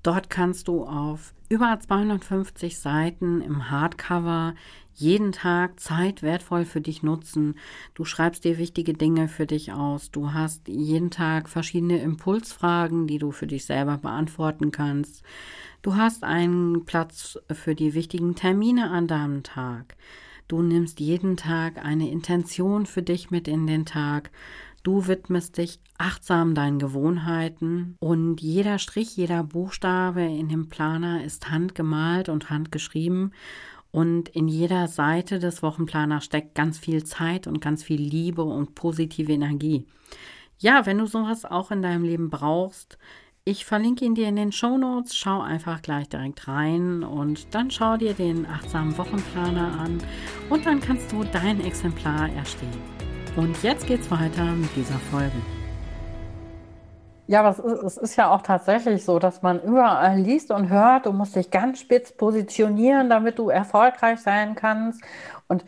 Dort 0.02 0.30
kannst 0.30 0.66
du 0.66 0.84
auf 0.84 1.32
über 1.48 1.78
250 1.78 2.78
Seiten 2.78 3.40
im 3.40 3.70
Hardcover 3.70 4.54
jeden 4.94 5.32
Tag 5.32 5.78
Zeit 5.78 6.22
wertvoll 6.22 6.64
für 6.64 6.80
dich 6.80 7.02
nutzen. 7.02 7.54
Du 7.94 8.04
schreibst 8.04 8.44
dir 8.44 8.58
wichtige 8.58 8.94
Dinge 8.94 9.28
für 9.28 9.46
dich 9.46 9.72
aus. 9.72 10.10
Du 10.10 10.32
hast 10.32 10.66
jeden 10.68 11.10
Tag 11.10 11.48
verschiedene 11.48 12.00
Impulsfragen, 12.00 13.06
die 13.06 13.18
du 13.18 13.30
für 13.30 13.46
dich 13.46 13.64
selber 13.64 13.98
beantworten 13.98 14.70
kannst. 14.70 15.22
Du 15.82 15.94
hast 15.96 16.24
einen 16.24 16.84
Platz 16.84 17.38
für 17.52 17.74
die 17.74 17.94
wichtigen 17.94 18.34
Termine 18.34 18.90
an 18.90 19.06
deinem 19.06 19.42
Tag. 19.42 19.96
Du 20.48 20.62
nimmst 20.62 21.00
jeden 21.00 21.36
Tag 21.36 21.82
eine 21.82 22.10
Intention 22.10 22.86
für 22.86 23.02
dich 23.02 23.30
mit 23.30 23.48
in 23.48 23.66
den 23.66 23.86
Tag. 23.86 24.30
Du 24.82 25.06
widmest 25.06 25.58
dich 25.58 25.78
achtsam 25.96 26.56
deinen 26.56 26.80
Gewohnheiten 26.80 27.96
und 28.00 28.40
jeder 28.40 28.80
Strich, 28.80 29.16
jeder 29.16 29.44
Buchstabe 29.44 30.22
in 30.22 30.48
dem 30.48 30.68
Planer 30.68 31.22
ist 31.22 31.50
handgemalt 31.50 32.28
und 32.28 32.50
handgeschrieben 32.50 33.32
und 33.92 34.28
in 34.30 34.48
jeder 34.48 34.88
Seite 34.88 35.38
des 35.38 35.62
Wochenplaners 35.62 36.24
steckt 36.24 36.56
ganz 36.56 36.78
viel 36.80 37.04
Zeit 37.04 37.46
und 37.46 37.60
ganz 37.60 37.84
viel 37.84 38.00
Liebe 38.00 38.42
und 38.42 38.74
positive 38.74 39.30
Energie. 39.30 39.86
Ja, 40.58 40.84
wenn 40.84 40.98
du 40.98 41.06
sowas 41.06 41.44
auch 41.44 41.70
in 41.70 41.82
deinem 41.82 42.02
Leben 42.02 42.28
brauchst, 42.28 42.98
ich 43.44 43.64
verlinke 43.64 44.04
ihn 44.04 44.14
dir 44.14 44.28
in 44.28 44.36
den 44.36 44.52
Show 44.52 44.78
Notes. 44.78 45.16
Schau 45.16 45.40
einfach 45.40 45.82
gleich 45.82 46.08
direkt 46.08 46.46
rein 46.46 47.02
und 47.02 47.54
dann 47.54 47.70
schau 47.70 47.96
dir 47.96 48.14
den 48.14 48.46
achtsamen 48.46 48.96
Wochenplaner 48.96 49.80
an 49.80 49.98
und 50.48 50.64
dann 50.64 50.80
kannst 50.80 51.10
du 51.12 51.24
dein 51.24 51.60
Exemplar 51.60 52.30
erstellen. 52.30 53.01
Und 53.34 53.62
jetzt 53.62 53.86
geht's 53.86 54.10
weiter 54.10 54.44
mit 54.44 54.74
dieser 54.76 54.98
Folge. 55.10 55.32
Ja, 57.26 57.40
aber 57.40 57.50
es 57.50 57.58
ist, 57.58 57.82
es 57.82 57.96
ist 57.96 58.16
ja 58.16 58.30
auch 58.30 58.42
tatsächlich 58.42 59.04
so, 59.06 59.18
dass 59.18 59.40
man 59.40 59.62
überall 59.62 60.18
liest 60.18 60.50
und 60.50 60.68
hört, 60.68 61.06
du 61.06 61.12
musst 61.12 61.34
dich 61.34 61.50
ganz 61.50 61.80
spitz 61.80 62.12
positionieren, 62.12 63.08
damit 63.08 63.38
du 63.38 63.48
erfolgreich 63.48 64.20
sein 64.20 64.54
kannst. 64.54 65.02
Und 65.48 65.64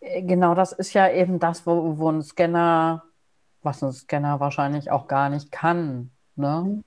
äh, 0.00 0.22
genau 0.22 0.54
das 0.54 0.72
ist 0.72 0.92
ja 0.92 1.10
eben 1.10 1.38
das, 1.38 1.66
wo, 1.66 1.98
wo 1.98 2.10
ein 2.10 2.20
Scanner, 2.20 3.04
was 3.62 3.82
ein 3.82 3.92
Scanner 3.92 4.38
wahrscheinlich 4.40 4.90
auch 4.90 5.06
gar 5.08 5.30
nicht 5.30 5.50
kann. 5.50 6.10
Ne? 6.36 6.82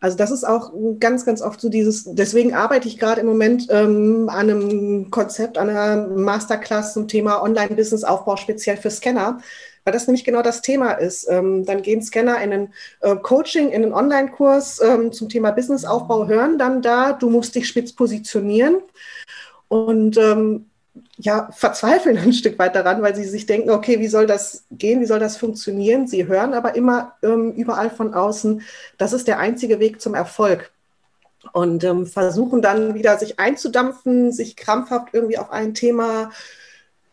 Also 0.00 0.16
das 0.16 0.30
ist 0.30 0.44
auch 0.44 0.72
ganz, 1.00 1.24
ganz 1.24 1.40
oft 1.40 1.60
so 1.60 1.68
dieses, 1.68 2.04
deswegen 2.04 2.54
arbeite 2.54 2.86
ich 2.86 2.98
gerade 2.98 3.20
im 3.20 3.26
Moment 3.26 3.66
ähm, 3.70 4.28
an 4.28 4.50
einem 4.50 5.10
Konzept, 5.10 5.56
an 5.56 5.70
einer 5.70 6.06
Masterclass 6.08 6.92
zum 6.92 7.08
Thema 7.08 7.42
Online-Business-Aufbau 7.42 8.36
speziell 8.36 8.76
für 8.76 8.90
Scanner, 8.90 9.40
weil 9.84 9.92
das 9.92 10.06
nämlich 10.06 10.24
genau 10.24 10.42
das 10.42 10.60
Thema 10.60 10.92
ist. 10.92 11.26
Ähm, 11.30 11.64
dann 11.64 11.82
gehen 11.82 12.02
Scanner 12.02 12.42
in 12.42 12.52
ein 12.52 12.74
äh, 13.00 13.16
Coaching, 13.16 13.70
in 13.70 13.84
einen 13.84 13.94
Online-Kurs 13.94 14.80
ähm, 14.82 15.12
zum 15.12 15.28
Thema 15.28 15.52
Businessaufbau, 15.52 16.26
hören 16.26 16.58
dann 16.58 16.82
da, 16.82 17.12
du 17.12 17.30
musst 17.30 17.54
dich 17.54 17.66
spitz 17.66 17.92
positionieren 17.92 18.76
und 19.68 20.18
ähm, 20.18 20.66
ja, 21.18 21.48
verzweifeln 21.52 22.18
ein 22.22 22.32
Stück 22.32 22.58
weit 22.58 22.74
daran, 22.74 23.02
weil 23.02 23.14
sie 23.14 23.24
sich 23.24 23.46
denken, 23.46 23.70
okay, 23.70 24.00
wie 24.00 24.08
soll 24.08 24.26
das 24.26 24.64
gehen, 24.70 25.00
wie 25.00 25.06
soll 25.06 25.18
das 25.20 25.36
funktionieren? 25.36 26.06
Sie 26.06 26.26
hören 26.26 26.54
aber 26.54 26.74
immer 26.76 27.14
ähm, 27.22 27.52
überall 27.52 27.90
von 27.90 28.14
außen, 28.14 28.62
das 28.98 29.12
ist 29.12 29.28
der 29.28 29.38
einzige 29.38 29.80
Weg 29.80 30.00
zum 30.00 30.14
Erfolg. 30.14 30.72
und 31.52 31.84
ähm, 31.84 32.06
versuchen 32.06 32.62
dann 32.62 32.94
wieder 32.94 33.18
sich 33.18 33.38
einzudampfen, 33.38 34.32
sich 34.32 34.56
krampfhaft 34.56 35.08
irgendwie 35.12 35.38
auf 35.38 35.50
ein 35.52 35.74
Thema 35.74 36.30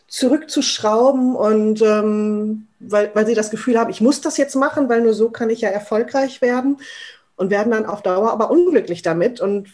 zurückzuschrauben 0.08 1.36
und 1.36 1.82
ähm, 1.82 2.68
weil, 2.80 3.12
weil 3.16 3.25
sie 3.25 3.36
das 3.36 3.52
Gefühl 3.52 3.80
haben, 3.80 3.90
ich 3.90 4.02
muss 4.02 4.22
das 4.22 4.38
jetzt 4.38 4.56
machen, 4.56 4.90
weil 4.90 5.02
nur 5.02 5.13
so 5.13 5.30
kann 5.30 5.50
ich 5.50 5.62
ja 5.62 5.70
erfolgreich 5.70 6.42
werden 6.42 6.78
und 7.36 7.50
werden 7.52 7.72
dann 7.72 7.86
auf 7.86 8.02
Dauer 8.04 8.32
aber 8.32 8.52
unglücklich 8.52 9.02
damit 9.02 9.42
und 9.42 9.70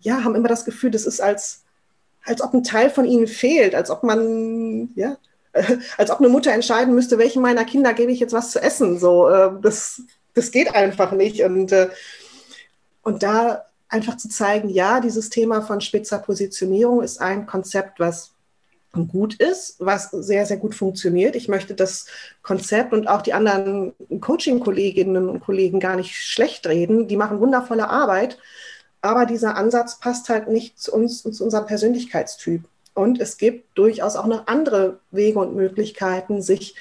ja, 0.00 0.24
haben 0.24 0.34
immer 0.34 0.48
das 0.48 0.64
Gefühl, 0.64 0.90
das 0.90 1.06
ist 1.06 1.20
als, 1.20 1.63
als 2.24 2.40
ob 2.42 2.54
ein 2.54 2.64
Teil 2.64 2.90
von 2.90 3.04
ihnen 3.04 3.26
fehlt, 3.26 3.74
als 3.74 3.90
ob 3.90 4.02
man, 4.02 4.90
ja, 4.94 5.16
als 5.98 6.10
ob 6.10 6.18
eine 6.18 6.28
Mutter 6.28 6.52
entscheiden 6.52 6.94
müsste, 6.94 7.18
welchen 7.18 7.42
meiner 7.42 7.64
Kinder 7.64 7.94
gebe 7.94 8.12
ich 8.12 8.20
jetzt 8.20 8.32
was 8.32 8.50
zu 8.50 8.60
essen. 8.60 8.98
So, 8.98 9.28
äh, 9.28 9.50
das, 9.60 10.02
das 10.34 10.50
geht 10.50 10.74
einfach 10.74 11.12
nicht. 11.12 11.42
Und, 11.42 11.72
äh, 11.72 11.90
und 13.02 13.22
da 13.22 13.66
einfach 13.88 14.16
zu 14.16 14.28
zeigen, 14.28 14.68
ja, 14.68 15.00
dieses 15.00 15.30
Thema 15.30 15.62
von 15.62 15.80
spitzer 15.80 16.18
Positionierung 16.18 17.02
ist 17.02 17.20
ein 17.20 17.46
Konzept, 17.46 18.00
was 18.00 18.34
gut 19.08 19.34
ist, 19.34 19.76
was 19.80 20.10
sehr, 20.10 20.46
sehr 20.46 20.56
gut 20.56 20.74
funktioniert. 20.74 21.34
Ich 21.34 21.48
möchte 21.48 21.74
das 21.74 22.06
Konzept 22.42 22.92
und 22.92 23.08
auch 23.08 23.22
die 23.22 23.32
anderen 23.32 23.92
Coaching-Kolleginnen 24.20 25.28
und 25.28 25.40
Kollegen 25.40 25.80
gar 25.80 25.96
nicht 25.96 26.16
schlecht 26.16 26.66
reden. 26.66 27.08
Die 27.08 27.16
machen 27.16 27.40
wundervolle 27.40 27.88
Arbeit, 27.88 28.38
aber 29.04 29.26
dieser 29.26 29.56
Ansatz 29.56 29.98
passt 29.98 30.30
halt 30.30 30.48
nicht 30.48 30.80
zu 30.80 30.92
uns 30.94 31.26
und 31.26 31.34
zu 31.34 31.44
unserem 31.44 31.66
Persönlichkeitstyp. 31.66 32.62
Und 32.94 33.20
es 33.20 33.36
gibt 33.36 33.76
durchaus 33.76 34.16
auch 34.16 34.26
noch 34.26 34.46
andere 34.46 34.98
Wege 35.10 35.38
und 35.40 35.54
Möglichkeiten, 35.54 36.40
sich 36.40 36.74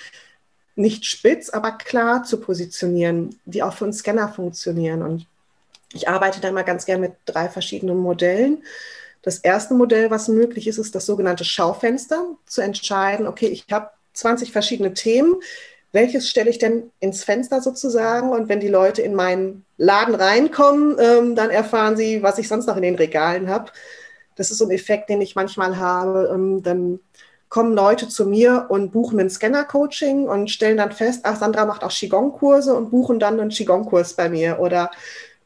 nicht 0.75 1.05
spitz, 1.05 1.49
aber 1.49 1.73
klar 1.73 2.23
zu 2.23 2.39
positionieren, 2.39 3.37
die 3.43 3.61
auch 3.61 3.73
für 3.73 3.83
einen 3.83 3.93
Scanner 3.93 4.29
funktionieren. 4.29 5.01
Und 5.01 5.27
ich 5.91 6.07
arbeite 6.07 6.39
da 6.39 6.47
immer 6.47 6.63
ganz 6.63 6.85
gern 6.85 7.01
mit 7.01 7.11
drei 7.25 7.49
verschiedenen 7.49 7.97
Modellen. 7.97 8.63
Das 9.21 9.39
erste 9.39 9.73
Modell, 9.73 10.09
was 10.09 10.29
möglich 10.29 10.67
ist, 10.67 10.77
ist 10.77 10.95
das 10.95 11.05
sogenannte 11.05 11.43
Schaufenster, 11.43 12.25
zu 12.45 12.61
entscheiden, 12.61 13.27
okay, 13.27 13.47
ich 13.47 13.65
habe 13.69 13.89
20 14.13 14.53
verschiedene 14.53 14.93
Themen, 14.93 15.35
welches 15.93 16.27
stelle 16.27 16.49
ich 16.49 16.57
denn 16.57 16.91
ins 16.99 17.23
Fenster 17.23 17.61
sozusagen? 17.61 18.31
Und 18.31 18.49
wenn 18.49 18.59
die 18.59 18.67
Leute 18.67 19.03
in 19.03 19.13
meinen 19.13 19.63
Laden 19.77 20.15
reinkommen, 20.15 20.97
ähm, 20.99 21.35
dann 21.35 21.51
erfahren 21.51 21.95
sie, 21.95 22.23
was 22.23 22.39
ich 22.39 22.47
sonst 22.47 22.65
noch 22.65 22.75
in 22.75 22.81
den 22.81 22.95
Regalen 22.95 23.47
habe. 23.47 23.71
Das 24.35 24.49
ist 24.49 24.57
so 24.57 24.65
ein 24.65 24.71
Effekt, 24.71 25.09
den 25.09 25.21
ich 25.21 25.35
manchmal 25.35 25.77
habe. 25.77 26.31
Ähm, 26.33 26.63
dann 26.63 26.99
kommen 27.47 27.75
Leute 27.75 28.09
zu 28.09 28.25
mir 28.25 28.65
und 28.69 28.91
buchen 28.91 29.19
ein 29.19 29.29
Scanner-Coaching 29.29 30.27
und 30.27 30.49
stellen 30.49 30.77
dann 30.77 30.91
fest, 30.91 31.21
ach, 31.23 31.37
Sandra 31.37 31.65
macht 31.65 31.83
auch 31.83 31.91
Qigong-Kurse 31.91 32.73
und 32.73 32.89
buchen 32.89 33.19
dann 33.19 33.39
einen 33.39 33.51
Qigong-Kurs 33.51 34.13
bei 34.13 34.27
mir. 34.29 34.59
Oder 34.59 34.89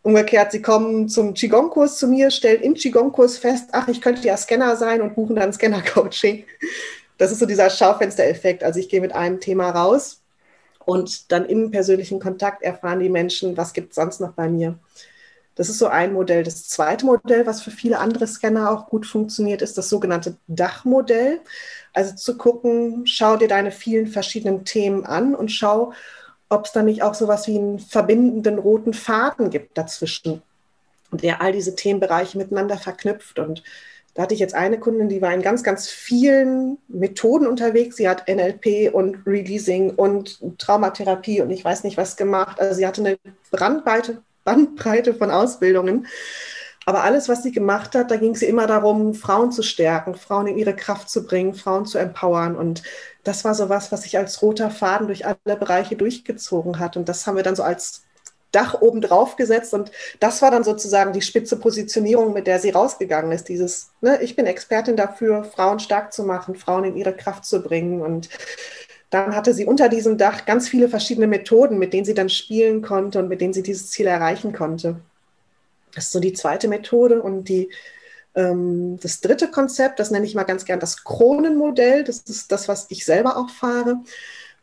Umgekehrt, 0.04 0.54
sie 0.54 0.62
kommen 0.62 1.10
zum 1.10 1.34
Qigong-Kurs 1.34 1.98
zu 1.98 2.08
mir, 2.08 2.32
stellen 2.32 2.62
im 2.62 2.75
Qigong-Kurs 2.75 3.38
fest, 3.38 3.72
ach, 3.74 3.89
ich 3.89 4.00
könnte 4.00 4.25
ja 4.25 4.38
Scanner 4.38 4.77
sein 4.77 5.01
und 5.01 5.16
buchen 5.16 5.36
dann 5.36 5.51
Scanner-Coaching. 5.51 6.46
Das 7.18 7.34
ist 7.34 7.39
so 7.39 7.46
dieser 7.46 7.70
Schaufenstereffekt. 7.70 8.63
Also 8.63 8.80
ich 8.80 8.88
gehe 8.88 9.01
mit 9.01 9.13
einem 9.13 9.42
Thema 9.42 9.70
raus 9.72 10.22
und 10.88 11.34
dann 11.34 11.46
im 11.46 11.70
persönlichen 11.70 12.22
Kontakt 12.22 12.63
erfahren 12.63 13.01
die 13.01 13.10
Menschen, 13.10 13.58
was 13.58 13.74
gibt 13.74 13.89
es 13.89 13.96
sonst 13.96 14.22
noch 14.22 14.32
bei 14.32 14.48
mir. 14.48 14.79
Das 15.56 15.67
ist 15.67 15.79
so 15.79 15.88
ein 15.88 16.13
Modell. 16.13 16.44
Das 16.44 16.70
zweite 16.70 17.06
Modell, 17.06 17.46
was 17.46 17.62
für 17.62 17.72
viele 17.72 18.00
andere 18.00 18.25
Scanner 18.25 18.72
auch 18.72 18.88
gut 18.88 19.06
funktioniert, 19.06 19.62
ist 19.62 19.77
das 19.77 19.89
sogenannte 19.89 20.38
Dachmodell. 20.48 21.41
Also 21.94 22.15
zu 22.15 22.38
gucken, 22.38 23.06
schau 23.06 23.36
dir 23.36 23.50
deine 23.50 23.72
vielen 23.72 24.08
verschiedenen 24.08 24.63
Themen 24.63 25.06
an 25.06 25.36
und 25.36 25.51
schau, 25.51 25.91
ob 26.48 26.67
es 26.67 26.72
da 26.72 26.84
nicht 26.84 27.03
auch 27.03 27.15
so 27.15 27.27
was 27.27 27.48
wie 27.48 27.58
einen 27.58 27.79
verbindenden 27.79 28.58
roten 28.58 28.94
Faden 28.94 29.50
gibt 29.50 29.77
dazwischen, 29.77 30.41
der 31.12 31.41
all 31.41 31.51
diese 31.51 31.75
Themenbereiche 31.75 32.38
miteinander 32.38 32.77
verknüpft. 32.77 33.39
Und 33.39 33.62
da 34.17 34.24
hatte 34.24 34.33
ich 34.33 34.39
jetzt 34.39 34.55
eine 34.55 34.79
Kundin, 34.79 35.09
die 35.09 35.21
war 35.21 35.31
in 35.31 35.43
ganz, 35.43 35.62
ganz 35.62 35.89
vielen 35.89 36.79
Methoden 36.88 37.45
unterwegs. 37.45 37.97
Sie 37.97 38.09
hat 38.09 38.27
NLP 38.27 38.91
und 38.91 39.27
Releasing 39.27 39.91
und 39.91 40.39
Traumatherapie 40.57 41.41
und 41.41 41.51
ich 41.51 41.63
weiß 41.63 41.83
nicht 41.83 41.97
was 41.97 42.17
gemacht. 42.17 42.59
Also 42.59 42.74
sie 42.74 42.88
hatte 42.88 43.01
eine 43.01 43.19
Brandbreite, 43.51 44.24
Bandbreite 44.43 45.13
von 45.13 45.29
Ausbildungen. 45.29 46.07
Aber 46.88 47.03
alles, 47.03 47.29
was 47.29 47.43
sie 47.43 47.51
gemacht 47.51 47.93
hat, 47.93 48.09
da 48.09 48.15
ging 48.15 48.31
es 48.31 48.41
immer 48.41 48.65
darum, 48.65 49.13
Frauen 49.13 49.51
zu 49.51 49.62
stärken, 49.62 50.15
Frauen 50.15 50.47
in 50.47 50.57
ihre 50.57 50.75
Kraft 50.75 51.12
zu 51.12 51.24
bringen, 51.24 51.53
Frauen 51.53 51.86
zu 51.86 52.00
empowern. 52.00 52.55
Und 52.55 52.81
das 53.24 53.45
war 53.45 53.53
so 53.53 53.69
was, 53.69 53.91
was 53.91 54.01
sich 54.01 54.17
als 54.17 54.41
roter 54.41 54.71
Faden 54.71 55.05
durch 55.05 55.27
alle 55.27 55.57
Bereiche 55.59 55.95
durchgezogen 55.95 56.79
hat. 56.79 56.97
Und 56.97 57.07
das 57.07 57.27
haben 57.27 57.36
wir 57.36 57.43
dann 57.43 57.55
so 57.55 57.62
als 57.62 58.06
Dach 58.57 58.81
oben 58.81 59.01
drauf 59.01 59.35
gesetzt. 59.35 59.73
Und 59.75 59.91
das 60.19 60.41
war 60.41 60.49
dann 60.49 60.63
sozusagen 60.63 61.13
die 61.13 61.21
spitze 61.21 61.57
Positionierung, 61.59 62.33
mit 62.33 62.47
der 62.47 62.59
sie 62.59 62.71
rausgegangen 62.71 63.31
ist. 63.31 63.49
Dieses, 63.49 63.91
ne, 64.01 64.19
ich 64.21 64.35
bin 64.35 64.47
Expertin 64.47 64.95
dafür, 64.95 65.43
Frauen 65.43 65.79
stark 65.79 66.11
zu 66.11 66.23
machen, 66.23 66.55
Frauen 66.55 66.83
in 66.83 66.97
ihre 66.97 67.13
Kraft 67.13 67.45
zu 67.45 67.61
bringen. 67.61 68.01
Und 68.01 68.29
dann 69.11 69.35
hatte 69.35 69.53
sie 69.53 69.65
unter 69.65 69.89
diesem 69.89 70.17
Dach 70.17 70.45
ganz 70.45 70.67
viele 70.67 70.89
verschiedene 70.89 71.27
Methoden, 71.27 71.77
mit 71.77 71.93
denen 71.93 72.05
sie 72.05 72.15
dann 72.15 72.29
spielen 72.29 72.81
konnte 72.81 73.19
und 73.19 73.27
mit 73.27 73.41
denen 73.41 73.53
sie 73.53 73.63
dieses 73.63 73.91
Ziel 73.91 74.07
erreichen 74.07 74.53
konnte. 74.53 74.99
Das 75.93 76.05
ist 76.05 76.11
so 76.11 76.19
die 76.19 76.33
zweite 76.33 76.67
Methode. 76.67 77.21
Und 77.21 77.49
die 77.49 77.69
ähm, 78.37 78.97
das 79.01 79.21
dritte 79.21 79.49
Konzept, 79.49 79.99
das 79.99 80.11
nenne 80.11 80.25
ich 80.25 80.35
mal 80.35 80.43
ganz 80.43 80.65
gern 80.65 80.79
das 80.79 81.03
Kronenmodell, 81.03 82.03
das 82.03 82.19
ist 82.19 82.51
das, 82.51 82.67
was 82.67 82.85
ich 82.89 83.05
selber 83.05 83.37
auch 83.37 83.49
fahre. 83.49 83.97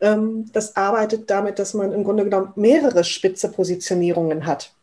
Ähm, 0.01 0.49
das 0.51 0.75
arbeitet 0.75 1.29
damit, 1.29 1.59
dass 1.59 1.73
man 1.73 1.91
im 1.91 2.03
Grunde 2.03 2.23
genommen 2.25 2.53
mehrere 2.55 3.03
spitze 3.03 3.49
Positionierungen 3.51 4.45
hat. 4.45 4.73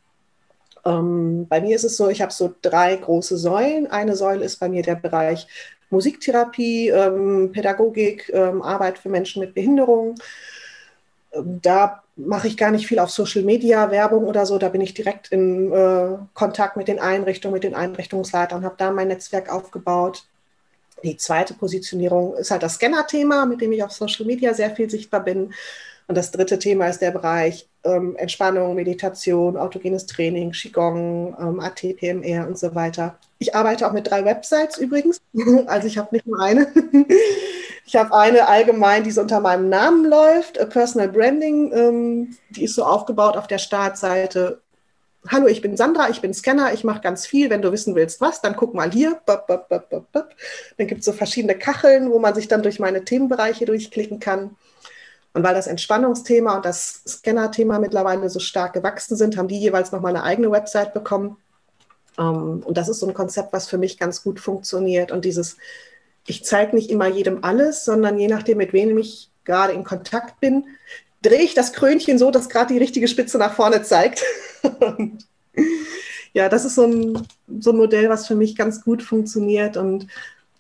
Ähm, 0.85 1.47
bei 1.49 1.61
mir 1.61 1.77
ist 1.77 1.85
es 1.85 1.97
so, 1.97 2.09
ich 2.09 2.23
habe 2.23 2.33
so 2.33 2.55
drei 2.63 2.97
große 2.97 3.37
Säulen. 3.37 3.91
Eine 3.91 4.17
Säule 4.17 4.45
ist 4.45 4.59
bei 4.59 4.69
mir 4.69 4.83
der 4.83 4.97
Bereich 4.97 5.47
Musiktherapie, 5.91 6.91
Pädagogik, 7.53 8.33
Arbeit 8.35 8.99
für 8.99 9.11
Menschen 9.11 9.41
mit 9.41 9.53
Behinderung. 9.53 10.15
Da 11.45 12.03
mache 12.17 12.49
ich 12.49 12.57
gar 12.57 12.71
nicht 12.71 12.87
viel 12.87 12.99
auf 12.99 13.11
Social 13.11 13.43
Media, 13.43 13.91
Werbung 13.91 14.25
oder 14.25 14.47
so. 14.47 14.59
Da 14.59 14.69
bin 14.69 14.81
ich 14.81 14.95
direkt 14.95 15.29
in 15.33 15.73
äh, 15.73 16.17
Kontakt 16.35 16.77
mit 16.77 16.89
den 16.89 16.99
Einrichtungen, 16.99 17.55
mit 17.55 17.65
den 17.65 17.75
Einrichtungsleitern, 17.75 18.65
habe 18.65 18.75
da 18.79 18.91
mein 18.91 19.09
Netzwerk 19.09 19.51
aufgebaut. 19.53 20.25
Die 21.05 21.17
zweite 21.17 21.55
Positionierung 21.55 22.37
ist 22.37 22.51
halt 22.51 22.63
das 22.63 22.75
Scanner-Thema, 22.75 23.47
mit 23.47 23.61
dem 23.61 23.73
ich 23.73 23.83
auf 23.83 23.93
Social 23.93 24.27
Media 24.27 24.55
sehr 24.55 24.75
viel 24.75 24.89
sichtbar 24.89 25.25
bin. 25.25 25.53
Und 26.09 26.17
das 26.17 26.31
dritte 26.31 26.59
Thema 26.59 26.89
ist 26.89 27.01
der 27.01 27.11
Bereich 27.11 27.69
ähm, 27.85 28.17
Entspannung, 28.17 28.75
Meditation, 28.75 29.57
autogenes 29.57 30.07
Training, 30.07 30.53
Qigong, 30.53 31.37
ähm, 31.39 31.61
AT, 31.61 31.83
und 31.83 32.59
so 32.59 32.75
weiter. 32.75 33.19
Ich 33.39 33.55
arbeite 33.55 33.87
auch 33.87 33.93
mit 33.93 34.11
drei 34.11 34.25
Websites 34.25 34.79
übrigens. 34.79 35.21
also 35.67 35.87
ich 35.87 35.99
habe 35.99 36.09
nicht 36.13 36.27
nur 36.27 36.41
eine. 36.41 36.67
Ich 37.85 37.97
habe 37.97 38.15
eine 38.15 38.49
allgemein, 38.49 39.03
die 39.05 39.11
so 39.11 39.21
unter 39.23 39.41
meinem 39.41 39.69
Namen 39.69 40.09
läuft, 40.09 40.57
Personal 40.71 41.09
Branding. 41.09 41.73
Ähm, 41.73 42.37
die 42.51 42.65
ist 42.65 42.75
so 42.75 42.85
aufgebaut 42.85 43.37
auf 43.37 43.49
der 43.49 43.59
Startseite. 43.59 44.62
Hallo, 45.29 45.47
ich 45.47 45.63
bin 45.63 45.77
Sandra, 45.77 46.11
ich 46.11 46.21
bin 46.21 46.35
Scanner, 46.35 46.73
ich 46.73 46.83
mache 46.83 47.01
ganz 47.01 47.27
viel. 47.27 47.49
Wenn 47.49 47.63
du 47.63 47.71
wissen 47.71 47.95
willst, 47.95 48.21
was, 48.21 48.41
dann 48.41 48.57
guck 48.57 48.75
mal 48.75 48.91
hier. 48.91 49.21
Dann 49.27 50.87
gibt 50.87 51.01
es 51.01 51.05
so 51.05 51.13
verschiedene 51.13 51.57
Kacheln, 51.57 52.11
wo 52.11 52.19
man 52.19 52.35
sich 52.35 52.49
dann 52.49 52.63
durch 52.63 52.81
meine 52.81 53.05
Themenbereiche 53.05 53.65
durchklicken 53.65 54.19
kann. 54.19 54.57
Und 55.33 55.45
weil 55.45 55.55
das 55.55 55.67
Entspannungsthema 55.67 56.57
und 56.57 56.65
das 56.65 57.03
Scanner-Thema 57.07 57.79
mittlerweile 57.79 58.29
so 58.29 58.41
stark 58.41 58.73
gewachsen 58.73 59.17
sind, 59.17 59.37
haben 59.37 59.49
die 59.49 59.61
jeweils 59.61 59.93
nochmal 59.93 60.15
eine 60.15 60.25
eigene 60.25 60.51
Website 60.51 60.93
bekommen. 60.93 61.37
Um, 62.19 62.63
und 62.63 62.77
das 62.77 62.91
ist 62.91 63.01
so 63.01 63.07
ein 63.07 63.15
Konzept, 63.15 63.55
was 63.55 63.69
für 63.69 63.79
mich 63.79 63.99
ganz 63.99 64.23
gut 64.23 64.39
funktioniert. 64.39 65.13
Und 65.13 65.25
dieses 65.25 65.57
ich 66.27 66.45
zeige 66.45 66.77
nicht 66.77 66.91
immer 66.91 67.07
jedem 67.07 67.43
alles, 67.43 67.85
sondern 67.85 68.19
je 68.19 68.29
nachdem, 68.29 68.59
mit 68.59 68.73
wem 68.73 68.97
ich 68.99 69.31
gerade 69.45 69.73
in 69.73 69.85
Kontakt 69.85 70.41
bin, 70.41 70.67
drehe 71.23 71.43
ich 71.43 71.55
das 71.55 71.73
Krönchen 71.73 72.19
so, 72.19 72.31
dass 72.31 72.49
gerade 72.49 72.73
die 72.73 72.79
richtige 72.79 73.09
Spitze 73.09 73.39
nach 73.39 73.55
vorne 73.55 73.83
zeigt. 73.83 74.23
ja, 76.33 76.49
das 76.49 76.65
ist 76.65 76.75
so 76.75 76.85
ein, 76.85 77.27
so 77.61 77.71
ein 77.71 77.77
Modell, 77.77 78.09
was 78.09 78.27
für 78.27 78.35
mich 78.35 78.57
ganz 78.57 78.83
gut 78.83 79.03
funktioniert. 79.03 79.77
Und 79.77 80.07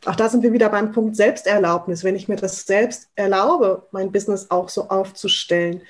auch 0.04 0.16
da 0.16 0.28
sind 0.28 0.42
wir 0.42 0.52
wieder 0.52 0.68
beim 0.68 0.92
Punkt 0.92 1.16
Selbsterlaubnis. 1.16 2.04
Wenn 2.04 2.16
ich 2.16 2.28
mir 2.28 2.36
das 2.36 2.66
selbst 2.66 3.08
erlaube, 3.14 3.86
mein 3.92 4.12
Business 4.12 4.50
auch 4.50 4.68
so 4.68 4.88
aufzustellen, 4.88 5.82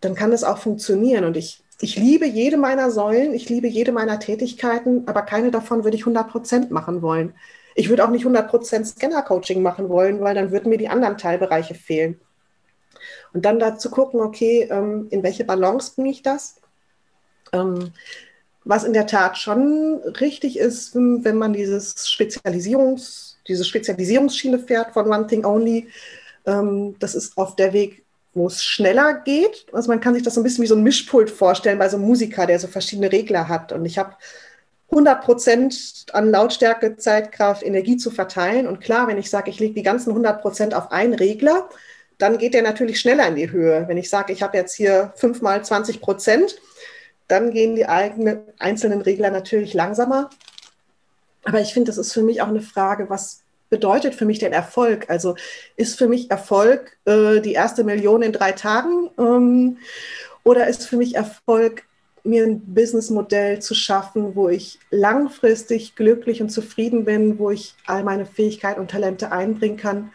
dann 0.00 0.14
kann 0.14 0.30
das 0.30 0.44
auch 0.44 0.58
funktionieren. 0.58 1.24
Und 1.24 1.36
ich, 1.36 1.62
ich 1.80 1.96
liebe 1.96 2.26
jede 2.26 2.56
meiner 2.56 2.90
Säulen, 2.90 3.34
ich 3.34 3.48
liebe 3.48 3.68
jede 3.68 3.92
meiner 3.92 4.18
Tätigkeiten, 4.18 5.04
aber 5.06 5.22
keine 5.22 5.50
davon 5.50 5.84
würde 5.84 5.96
ich 5.96 6.02
100 6.02 6.28
Prozent 6.28 6.70
machen 6.70 7.02
wollen. 7.02 7.34
Ich 7.74 7.88
würde 7.88 8.04
auch 8.04 8.10
nicht 8.10 8.26
100% 8.26 8.84
Scanner-Coaching 8.84 9.62
machen 9.62 9.88
wollen, 9.88 10.20
weil 10.20 10.34
dann 10.34 10.50
würden 10.50 10.68
mir 10.68 10.76
die 10.76 10.88
anderen 10.88 11.16
Teilbereiche 11.16 11.74
fehlen. 11.74 12.20
Und 13.32 13.44
dann 13.46 13.58
dazu 13.58 13.90
gucken, 13.90 14.20
okay, 14.20 14.68
ähm, 14.70 15.06
in 15.10 15.22
welche 15.22 15.44
Balance 15.44 15.92
bringe 15.94 16.10
ich 16.10 16.22
das? 16.22 16.56
Ähm, 17.52 17.92
was 18.64 18.84
in 18.84 18.92
der 18.92 19.06
Tat 19.06 19.38
schon 19.38 20.00
richtig 20.20 20.58
ist, 20.58 20.94
wenn 20.94 21.36
man 21.36 21.52
dieses 21.52 22.08
Spezialisierungs, 22.08 23.38
diese 23.48 23.64
Spezialisierungsschiene 23.64 24.58
fährt 24.60 24.92
von 24.92 25.10
One 25.10 25.26
Thing 25.26 25.44
Only, 25.44 25.88
ähm, 26.46 26.96
das 26.98 27.14
ist 27.14 27.36
auf 27.36 27.56
der 27.56 27.72
Weg, 27.72 28.04
wo 28.34 28.46
es 28.46 28.64
schneller 28.64 29.14
geht. 29.14 29.66
Also 29.72 29.88
man 29.88 30.00
kann 30.00 30.14
sich 30.14 30.22
das 30.22 30.34
so 30.34 30.40
ein 30.40 30.44
bisschen 30.44 30.62
wie 30.62 30.68
so 30.68 30.76
ein 30.76 30.82
Mischpult 30.82 31.30
vorstellen 31.30 31.78
bei 31.78 31.88
so 31.88 31.96
einem 31.96 32.06
Musiker, 32.06 32.46
der 32.46 32.58
so 32.58 32.68
verschiedene 32.68 33.10
Regler 33.10 33.48
hat. 33.48 33.72
Und 33.72 33.84
ich 33.84 33.98
habe 33.98 34.14
100 34.90 35.24
Prozent 35.24 36.06
an 36.12 36.30
Lautstärke, 36.30 36.96
Zeitkraft, 36.96 37.62
Energie 37.62 37.96
zu 37.96 38.10
verteilen. 38.10 38.66
Und 38.66 38.80
klar, 38.80 39.08
wenn 39.08 39.18
ich 39.18 39.30
sage, 39.30 39.50
ich 39.50 39.58
lege 39.58 39.74
die 39.74 39.82
ganzen 39.82 40.10
100 40.10 40.40
Prozent 40.40 40.74
auf 40.74 40.92
einen 40.92 41.14
Regler, 41.14 41.68
dann 42.18 42.38
geht 42.38 42.54
der 42.54 42.62
natürlich 42.62 43.00
schneller 43.00 43.26
in 43.26 43.36
die 43.36 43.50
Höhe. 43.50 43.84
Wenn 43.88 43.96
ich 43.96 44.08
sage, 44.08 44.32
ich 44.32 44.42
habe 44.42 44.56
jetzt 44.56 44.74
hier 44.74 45.12
5 45.16 45.42
mal 45.42 45.64
20 45.64 46.00
Prozent, 46.00 46.56
dann 47.32 47.50
gehen 47.50 47.74
die 47.74 47.86
eigene, 47.86 48.44
einzelnen 48.58 49.00
Regler 49.00 49.30
natürlich 49.30 49.72
langsamer. 49.72 50.30
Aber 51.44 51.60
ich 51.60 51.72
finde, 51.72 51.88
das 51.88 51.98
ist 51.98 52.12
für 52.12 52.22
mich 52.22 52.42
auch 52.42 52.48
eine 52.48 52.60
Frage, 52.60 53.08
was 53.08 53.40
bedeutet 53.70 54.14
für 54.14 54.26
mich 54.26 54.38
denn 54.38 54.52
Erfolg? 54.52 55.08
Also 55.08 55.34
ist 55.76 55.96
für 55.96 56.08
mich 56.08 56.30
Erfolg 56.30 56.98
äh, 57.06 57.40
die 57.40 57.54
erste 57.54 57.84
Million 57.84 58.22
in 58.22 58.32
drei 58.32 58.52
Tagen 58.52 59.10
ähm, 59.18 59.78
oder 60.44 60.66
ist 60.66 60.86
für 60.86 60.98
mich 60.98 61.14
Erfolg 61.14 61.84
mir 62.22 62.44
ein 62.44 62.60
Businessmodell 62.74 63.60
zu 63.60 63.74
schaffen, 63.74 64.36
wo 64.36 64.50
ich 64.50 64.78
langfristig 64.90 65.96
glücklich 65.96 66.42
und 66.42 66.50
zufrieden 66.50 67.04
bin, 67.04 67.38
wo 67.38 67.50
ich 67.50 67.74
all 67.86 68.04
meine 68.04 68.26
Fähigkeiten 68.26 68.78
und 68.78 68.90
Talente 68.90 69.32
einbringen 69.32 69.78
kann. 69.78 70.12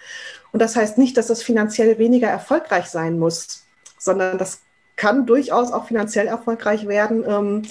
Und 0.51 0.61
das 0.61 0.75
heißt 0.75 0.97
nicht, 0.99 1.17
dass 1.17 1.27
das 1.27 1.41
finanziell 1.41 1.97
weniger 1.97 2.27
erfolgreich 2.27 2.85
sein 2.85 3.19
muss, 3.19 3.65
sondern 3.97 4.37
das 4.37 4.61
kann 4.97 5.25
durchaus 5.25 5.71
auch 5.71 5.87
finanziell 5.87 6.27
erfolgreich 6.27 6.87
werden. 6.87 7.23
Ähm, 7.25 7.61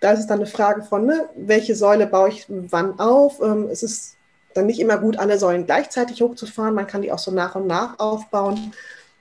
da 0.00 0.12
ist 0.12 0.20
es 0.20 0.26
dann 0.26 0.38
eine 0.38 0.46
Frage 0.46 0.82
von, 0.82 1.04
ne, 1.04 1.28
welche 1.36 1.76
Säule 1.76 2.06
baue 2.06 2.30
ich 2.30 2.46
wann 2.48 2.98
auf. 2.98 3.40
Ähm, 3.42 3.68
es 3.70 3.82
ist 3.82 4.16
dann 4.54 4.66
nicht 4.66 4.80
immer 4.80 4.96
gut, 4.96 5.18
alle 5.18 5.38
Säulen 5.38 5.66
gleichzeitig 5.66 6.22
hochzufahren. 6.22 6.74
Man 6.74 6.86
kann 6.86 7.02
die 7.02 7.12
auch 7.12 7.18
so 7.18 7.30
nach 7.30 7.54
und 7.54 7.66
nach 7.66 7.98
aufbauen. 7.98 8.72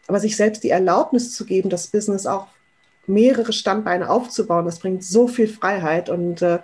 Aber 0.07 0.19
sich 0.19 0.37
selbst 0.37 0.63
die 0.63 0.69
Erlaubnis 0.69 1.35
zu 1.35 1.45
geben, 1.45 1.69
das 1.69 1.87
Business 1.87 2.25
auch 2.25 2.47
mehrere 3.05 3.53
Standbeine 3.53 4.09
aufzubauen. 4.09 4.65
Das 4.65 4.79
bringt 4.79 5.03
so 5.03 5.27
viel 5.27 5.47
Freiheit 5.47 6.09
und 6.09 6.41
äh, 6.41 6.59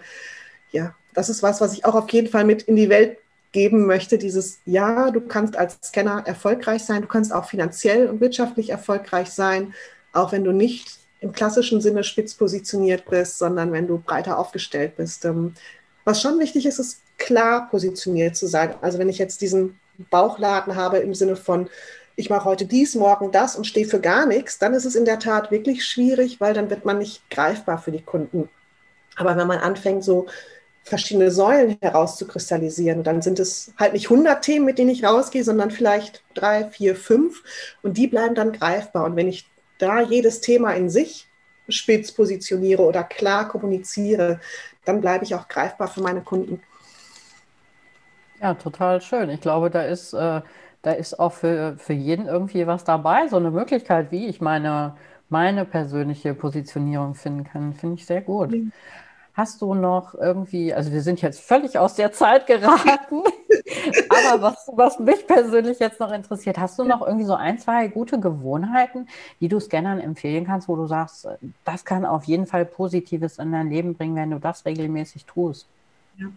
ja, 0.72 0.96
das 1.14 1.30
ist 1.30 1.44
was, 1.44 1.62
was 1.62 1.74
ich 1.74 1.86
auch 1.86 1.96
auf 1.96 2.10
jeden 2.10 2.28
Fall 2.28 2.44
mit 2.44 2.64
in 2.64 2.76
die 2.76 2.90
Welt 2.90 3.18
geben 3.52 3.86
möchte. 3.86 4.18
Dieses, 4.18 4.60
ja, 4.66 5.12
du 5.12 5.22
kannst 5.22 5.58
als 5.58 5.80
Scanner 5.84 6.24
erfolgreich 6.26 6.84
sein, 6.84 7.02
du 7.02 7.08
kannst 7.08 7.34
auch 7.34 7.46
finanziell 7.46 8.08
und 8.08 8.20
wirtschaftlich 8.20 8.70
erfolgreich 8.70 9.30
sein, 9.30 9.74
auch 10.16 10.32
wenn 10.32 10.44
du 10.44 10.52
nicht 10.52 11.00
im 11.20 11.32
klassischen 11.32 11.82
Sinne 11.82 12.04
spitz 12.04 12.36
positioniert 12.36 13.06
bist, 13.10 13.40
sondern 13.40 13.72
wenn 13.72 13.88
du 13.88 13.98
breiter 13.98 14.38
aufgestellt 14.38 14.98
bist. 14.98 15.26
Ähm, 15.26 15.54
was 16.04 16.22
schon 16.22 16.40
wichtig 16.40 16.66
ist, 16.66 16.80
ist 16.80 17.02
klar 17.18 17.70
positioniert 17.70 18.36
zu 18.36 18.48
sein. 18.48 18.76
Also 18.82 19.00
wenn 19.00 19.10
ich 19.10 19.18
jetzt 19.18 19.42
diesen 19.42 19.80
Bauchladen 20.10 20.76
habe 20.76 20.98
im 20.98 21.16
Sinne 21.16 21.36
von, 21.36 21.70
ich 22.16 22.30
mache 22.30 22.46
heute 22.46 22.66
dies, 22.66 22.96
morgen 22.96 23.32
das 23.32 23.56
und 23.56 23.66
stehe 23.66 23.88
für 23.88 24.00
gar 24.00 24.26
nichts, 24.26 24.60
dann 24.60 24.74
ist 24.74 24.86
es 24.86 24.96
in 24.96 25.06
der 25.06 25.20
Tat 25.20 25.52
wirklich 25.52 25.86
schwierig, 25.86 26.40
weil 26.40 26.54
dann 26.54 26.70
wird 26.70 26.86
man 26.86 27.00
nicht 27.00 27.30
greifbar 27.30 27.78
für 27.78 27.92
die 27.92 28.04
Kunden. 28.04 28.50
Aber 29.16 29.36
wenn 29.36 29.48
man 29.48 29.60
anfängt, 29.60 30.04
so 30.04 30.28
verschiedene 30.84 31.32
Säulen 31.32 31.78
herauszukristallisieren, 31.82 33.04
dann 33.04 33.22
sind 33.24 33.40
es 33.40 33.74
halt 33.78 33.94
nicht 33.94 34.12
100 34.12 34.44
Themen, 34.44 34.66
mit 34.66 34.78
denen 34.78 34.92
ich 34.92 35.04
rausgehe, 35.04 35.44
sondern 35.44 35.72
vielleicht 35.72 36.24
drei, 36.36 36.66
vier, 36.66 36.96
fünf 36.96 37.44
und 37.82 37.98
die 37.98 38.08
bleiben 38.08 38.36
dann 38.36 38.52
greifbar. 38.52 39.06
Und 39.06 39.16
wenn 39.16 39.28
ich 39.28 39.48
da 39.78 40.02
jedes 40.02 40.42
Thema 40.42 40.72
in 40.74 40.90
sich 40.90 41.28
spitz 41.68 42.12
positioniere 42.12 42.84
oder 42.84 43.04
klar 43.04 43.48
kommuniziere, 43.48 44.40
dann 44.86 45.02
bleibe 45.02 45.26
ich 45.26 45.34
auch 45.34 45.48
greifbar 45.48 45.88
für 45.88 46.02
meine 46.02 46.22
Kunden. 46.22 46.62
Ja, 48.42 48.54
total 48.54 49.02
schön. 49.02 49.30
Ich 49.30 49.42
glaube, 49.42 49.70
da 49.72 49.82
ist 49.82 50.14
äh, 50.14 50.42
da 50.86 50.92
ist 50.92 51.20
auch 51.20 51.34
für, 51.34 51.78
für 51.80 51.94
jeden 51.94 52.28
irgendwie 52.28 52.68
was 52.68 52.84
dabei, 52.84 53.28
so 53.28 53.38
eine 53.38 53.50
Möglichkeit, 53.50 54.12
wie 54.12 54.28
ich 54.28 54.40
meine, 54.40 54.96
meine 55.30 55.66
persönliche 55.66 56.36
Positionierung 56.36 57.16
finden 57.16 57.44
kann. 57.44 57.74
Finde 57.74 57.96
ich 57.96 58.06
sehr 58.06 58.22
gut. 58.22 58.52
Mhm. 58.52 58.72
Hast 59.36 59.62
du 59.62 59.74
noch 59.74 60.16
irgendwie, 60.16 60.74
also 60.74 60.92
wir 60.92 61.02
sind 61.02 61.22
jetzt 61.22 61.42
völlig 61.42 61.78
aus 61.78 61.96
der 61.96 62.14
Zeit 62.14 62.48
geraten, 62.48 63.22
aber 64.10 64.42
was, 64.42 64.72
was 64.74 64.98
mich 65.00 65.28
persönlich 65.28 65.80
jetzt 65.80 66.00
noch 66.00 66.12
interessiert, 66.12 66.58
hast 66.58 66.80
du 66.80 66.86
noch 66.86 67.06
irgendwie 67.06 67.26
so 67.26 67.36
ein, 67.36 67.60
zwei 67.60 67.88
gute 67.90 68.20
Gewohnheiten, 68.20 69.10
die 69.42 69.50
du 69.50 69.60
Scannern 69.60 70.00
empfehlen 70.00 70.46
kannst, 70.46 70.70
wo 70.70 70.78
du 70.78 70.88
sagst, 70.88 71.28
das 71.66 71.84
kann 71.84 72.06
auf 72.06 72.24
jeden 72.24 72.48
Fall 72.48 72.66
Positives 72.66 73.38
in 73.38 73.52
dein 73.52 73.70
Leben 73.70 73.96
bringen, 73.96 74.16
wenn 74.16 74.32
du 74.32 74.40
das 74.40 74.66
regelmäßig 74.66 75.26
tust? 75.26 75.68
Ja. 76.18 76.28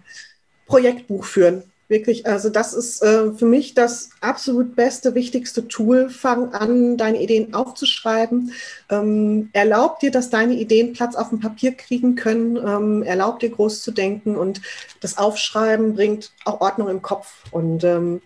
Projektbuch 0.66 1.24
führen 1.24 1.62
Wirklich, 1.88 2.26
also 2.26 2.50
das 2.50 2.74
ist 2.74 3.02
äh, 3.02 3.32
für 3.32 3.46
mich 3.46 3.72
das 3.72 4.10
absolut 4.20 4.76
beste, 4.76 5.14
wichtigste 5.14 5.68
Tool. 5.68 6.10
Fang 6.10 6.52
an, 6.52 6.98
deine 6.98 7.22
Ideen 7.22 7.54
aufzuschreiben. 7.54 8.52
Ähm, 8.90 9.48
erlaub 9.54 9.98
dir, 9.98 10.10
dass 10.10 10.28
deine 10.28 10.52
Ideen 10.52 10.92
Platz 10.92 11.16
auf 11.16 11.30
dem 11.30 11.40
Papier 11.40 11.72
kriegen 11.72 12.14
können. 12.14 12.58
Ähm, 12.58 13.02
erlaub 13.02 13.40
dir, 13.40 13.48
groß 13.48 13.80
zu 13.80 13.90
denken. 13.90 14.36
Und 14.36 14.60
das 15.00 15.16
Aufschreiben 15.16 15.94
bringt 15.94 16.32
auch 16.44 16.60
Ordnung 16.60 16.90
im 16.90 17.00
Kopf. 17.00 17.44
Und 17.52 17.84
ähm, 17.84 18.20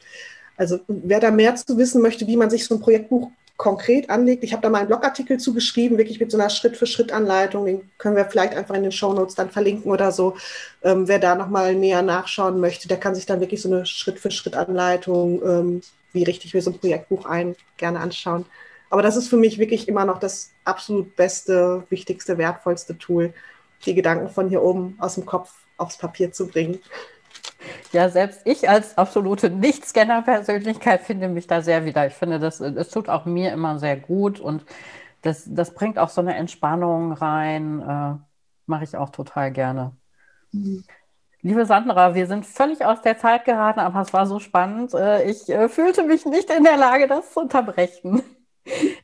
also 0.57 0.81
wer 0.89 1.21
da 1.21 1.31
mehr 1.31 1.55
zu 1.55 1.79
wissen 1.79 2.03
möchte, 2.03 2.27
wie 2.27 2.37
man 2.37 2.51
sich 2.51 2.65
so 2.65 2.75
ein 2.75 2.81
Projektbuch 2.81 3.31
konkret 3.63 4.11
anlegt. 4.11 4.43
Ich 4.43 4.53
habe 4.53 4.61
da 4.61 4.69
mal 4.69 4.79
einen 4.79 4.89
Blogartikel 4.89 5.39
zugeschrieben, 5.39 5.97
wirklich 5.97 6.19
mit 6.19 6.33
so 6.33 6.37
einer 6.37 6.51
Schritt-für-Schritt-Anleitung. 6.51 7.65
Den 7.65 7.91
können 7.97 8.17
wir 8.17 8.25
vielleicht 8.25 8.57
einfach 8.57 8.75
in 8.75 8.83
den 8.83 8.91
Shownotes 8.91 9.37
dann 9.37 9.51
verlinken 9.51 9.89
oder 9.89 10.11
so. 10.11 10.35
Ähm, 10.83 11.07
wer 11.07 11.21
da 11.21 11.37
nochmal 11.37 11.77
näher 11.77 12.03
nachschauen 12.03 12.59
möchte, 12.59 12.89
der 12.89 12.97
kann 12.97 13.15
sich 13.15 13.25
dann 13.25 13.39
wirklich 13.39 13.63
so 13.63 13.69
eine 13.69 13.87
Schritt-für-Schritt-Anleitung, 13.87 15.43
ähm, 15.45 15.81
wie 16.13 16.25
richte 16.25 16.45
ich 16.49 16.55
mir 16.55 16.61
so 16.61 16.73
ein 16.73 16.79
Projektbuch 16.81 17.25
ein, 17.25 17.55
gerne 17.77 18.01
anschauen. 18.01 18.47
Aber 18.91 19.01
das 19.01 19.17
ist 19.17 19.29
für 19.29 19.37
mich 19.37 19.61
wirklich 19.61 19.87
immer 19.87 20.05
noch 20.07 20.19
das 20.19 20.51
absolut 20.65 21.15
beste, 21.15 21.85
wichtigste, 21.89 22.39
wertvollste 22.39 22.99
Tool, 22.99 23.33
die 23.87 23.95
Gedanken 23.95 24.29
von 24.29 24.49
hier 24.49 24.65
oben 24.65 24.97
aus 24.99 25.15
dem 25.15 25.25
Kopf 25.25 25.53
aufs 25.77 25.99
Papier 25.99 26.33
zu 26.33 26.49
bringen. 26.49 26.81
Ja, 27.93 28.09
selbst 28.09 28.43
ich 28.45 28.69
als 28.69 28.97
absolute 28.99 29.51
Nicht-Scanner-Persönlichkeit 29.51 31.03
finde 31.03 31.29
mich 31.29 31.47
da 31.47 31.63
sehr 31.63 31.85
wieder. 31.85 32.07
Ich 32.07 32.15
finde, 32.15 32.39
das, 32.39 32.59
das 32.59 32.89
tut 32.91 33.09
auch 33.09 33.25
mir 33.25 33.53
immer 33.53 33.79
sehr 33.79 33.97
gut 33.97 34.41
und 34.41 34.65
das, 35.23 35.45
das 35.47 35.75
bringt 35.75 35.99
auch 35.99 36.09
so 36.09 36.21
eine 36.21 36.35
Entspannung 36.35 37.13
rein. 37.13 37.81
Äh, 37.81 38.15
Mache 38.67 38.85
ich 38.85 38.97
auch 38.97 39.11
total 39.11 39.51
gerne. 39.53 39.97
Mhm. 40.53 40.85
Liebe 41.43 41.67
Sandra, 41.67 42.15
wir 42.15 42.27
sind 42.29 42.47
völlig 42.47 42.85
aus 42.85 43.03
der 43.03 43.19
Zeit 43.19 43.45
geraten, 43.45 43.81
aber 43.81 44.01
es 44.01 44.13
war 44.13 44.27
so 44.27 44.39
spannend. 44.39 44.95
Äh, 44.95 45.29
ich 45.29 45.49
äh, 45.49 45.69
fühlte 45.69 46.05
mich 46.05 46.25
nicht 46.25 46.49
in 46.51 46.63
der 46.65 46.77
Lage, 46.77 47.09
das 47.09 47.33
zu 47.33 47.41
unterbrechen. 47.41 48.23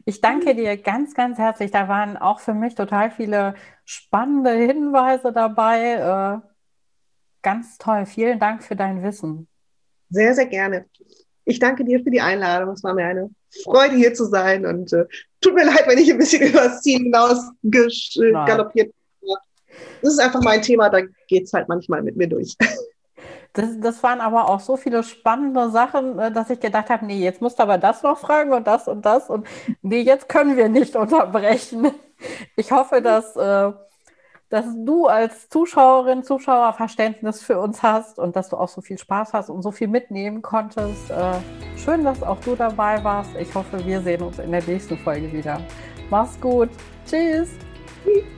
Ich 0.05 0.21
danke 0.21 0.55
dir 0.55 0.77
ganz, 0.77 1.14
ganz 1.14 1.37
herzlich. 1.38 1.73
Da 1.73 1.88
waren 1.88 2.16
auch 2.16 2.38
für 2.40 2.55
mich 2.55 2.77
total 2.77 3.11
viele 3.11 3.55
spannende 3.85 4.53
Hinweise 4.53 5.33
dabei. 5.33 6.40
Ganz 7.48 7.78
toll. 7.78 8.04
Vielen 8.04 8.38
Dank 8.38 8.62
für 8.62 8.76
dein 8.76 9.02
Wissen. 9.02 9.48
Sehr, 10.11 10.34
sehr 10.34 10.44
gerne. 10.44 10.84
Ich 11.46 11.58
danke 11.58 11.82
dir 11.82 11.98
für 12.04 12.11
die 12.11 12.20
Einladung. 12.20 12.74
Es 12.74 12.84
war 12.84 12.92
mir 12.92 13.06
eine 13.06 13.30
Freude, 13.64 13.96
hier 13.96 14.12
zu 14.12 14.26
sein. 14.26 14.66
Und 14.66 14.92
äh, 14.92 15.06
tut 15.40 15.54
mir 15.54 15.64
leid, 15.64 15.84
wenn 15.87 15.96
ich 15.96 16.12
ein 16.12 16.18
bisschen 16.18 16.42
übers 16.50 16.82
Ziel 16.82 17.04
hinaus 17.04 17.50
galoppiert 17.62 18.92
bin. 18.92 19.30
Das 20.02 20.12
ist 20.12 20.18
einfach 20.18 20.42
mein 20.42 20.61
Thema, 20.61 20.90
da 20.90 21.00
geht 21.26 21.44
es 21.44 21.54
halt 21.54 21.70
manchmal 21.70 22.02
mit 22.02 22.16
mir 22.16 22.28
durch. 22.28 22.54
Das, 23.54 23.70
das, 23.80 24.02
waren 24.02 24.20
aber 24.20 24.50
auch 24.50 24.61
so 24.61 24.76
viele 24.76 25.02
spannende 25.02 25.70
Sachen, 25.70 26.18
äh, 26.18 26.30
dass 26.30 26.50
ich 26.50 26.61
gedacht 26.61 26.90
habe, 26.90 27.06
nee, 27.06 27.18
jetzt 27.18 27.40
musst 27.40 27.58
du 27.58 27.62
aber 27.62 27.78
das 27.78 28.02
noch 28.02 28.18
fragen 28.18 28.52
und 28.52 28.66
das 28.66 28.87
und 28.87 29.04
das. 29.04 29.30
Und 29.30 29.48
nee, 29.80 30.02
jetzt 30.02 30.28
können 30.28 30.56
wir 30.56 30.68
nicht 30.68 30.94
unterbrechen. 30.96 31.90
Ich 32.56 32.70
hoffe, 32.70 33.00
dass. 33.00 33.34
Äh, 33.37 33.72
dass 34.50 34.64
du 34.84 35.06
als 35.06 35.48
Zuschauerin, 35.48 36.22
Zuschauer 36.22 36.72
Verständnis 36.72 37.42
für 37.42 37.58
uns 37.61 37.82
hast 37.82 38.18
und 38.18 38.37
dass 38.37 38.48
du 38.48 38.56
auch 38.56 38.68
so 38.68 38.80
viel 38.80 38.98
Spaß 38.98 39.32
hast 39.32 39.50
und 39.50 39.62
so 39.62 39.70
viel 39.70 39.88
mitnehmen 39.88 40.42
konntest. 40.42 41.11
Äh, 41.11 41.34
schön, 41.76 42.04
dass 42.04 42.22
auch 42.22 42.40
du 42.40 42.54
dabei 42.54 43.02
warst. 43.04 43.30
Ich 43.38 43.54
hoffe, 43.54 43.84
wir 43.84 44.00
sehen 44.00 44.22
uns 44.22 44.38
in 44.38 44.50
der 44.50 44.62
nächsten 44.62 44.96
Folge 44.98 45.32
wieder. 45.32 45.61
Mach's 46.11 46.40
gut. 46.40 46.70
Tschüss. 47.06 47.50
Tschüss. 48.04 48.38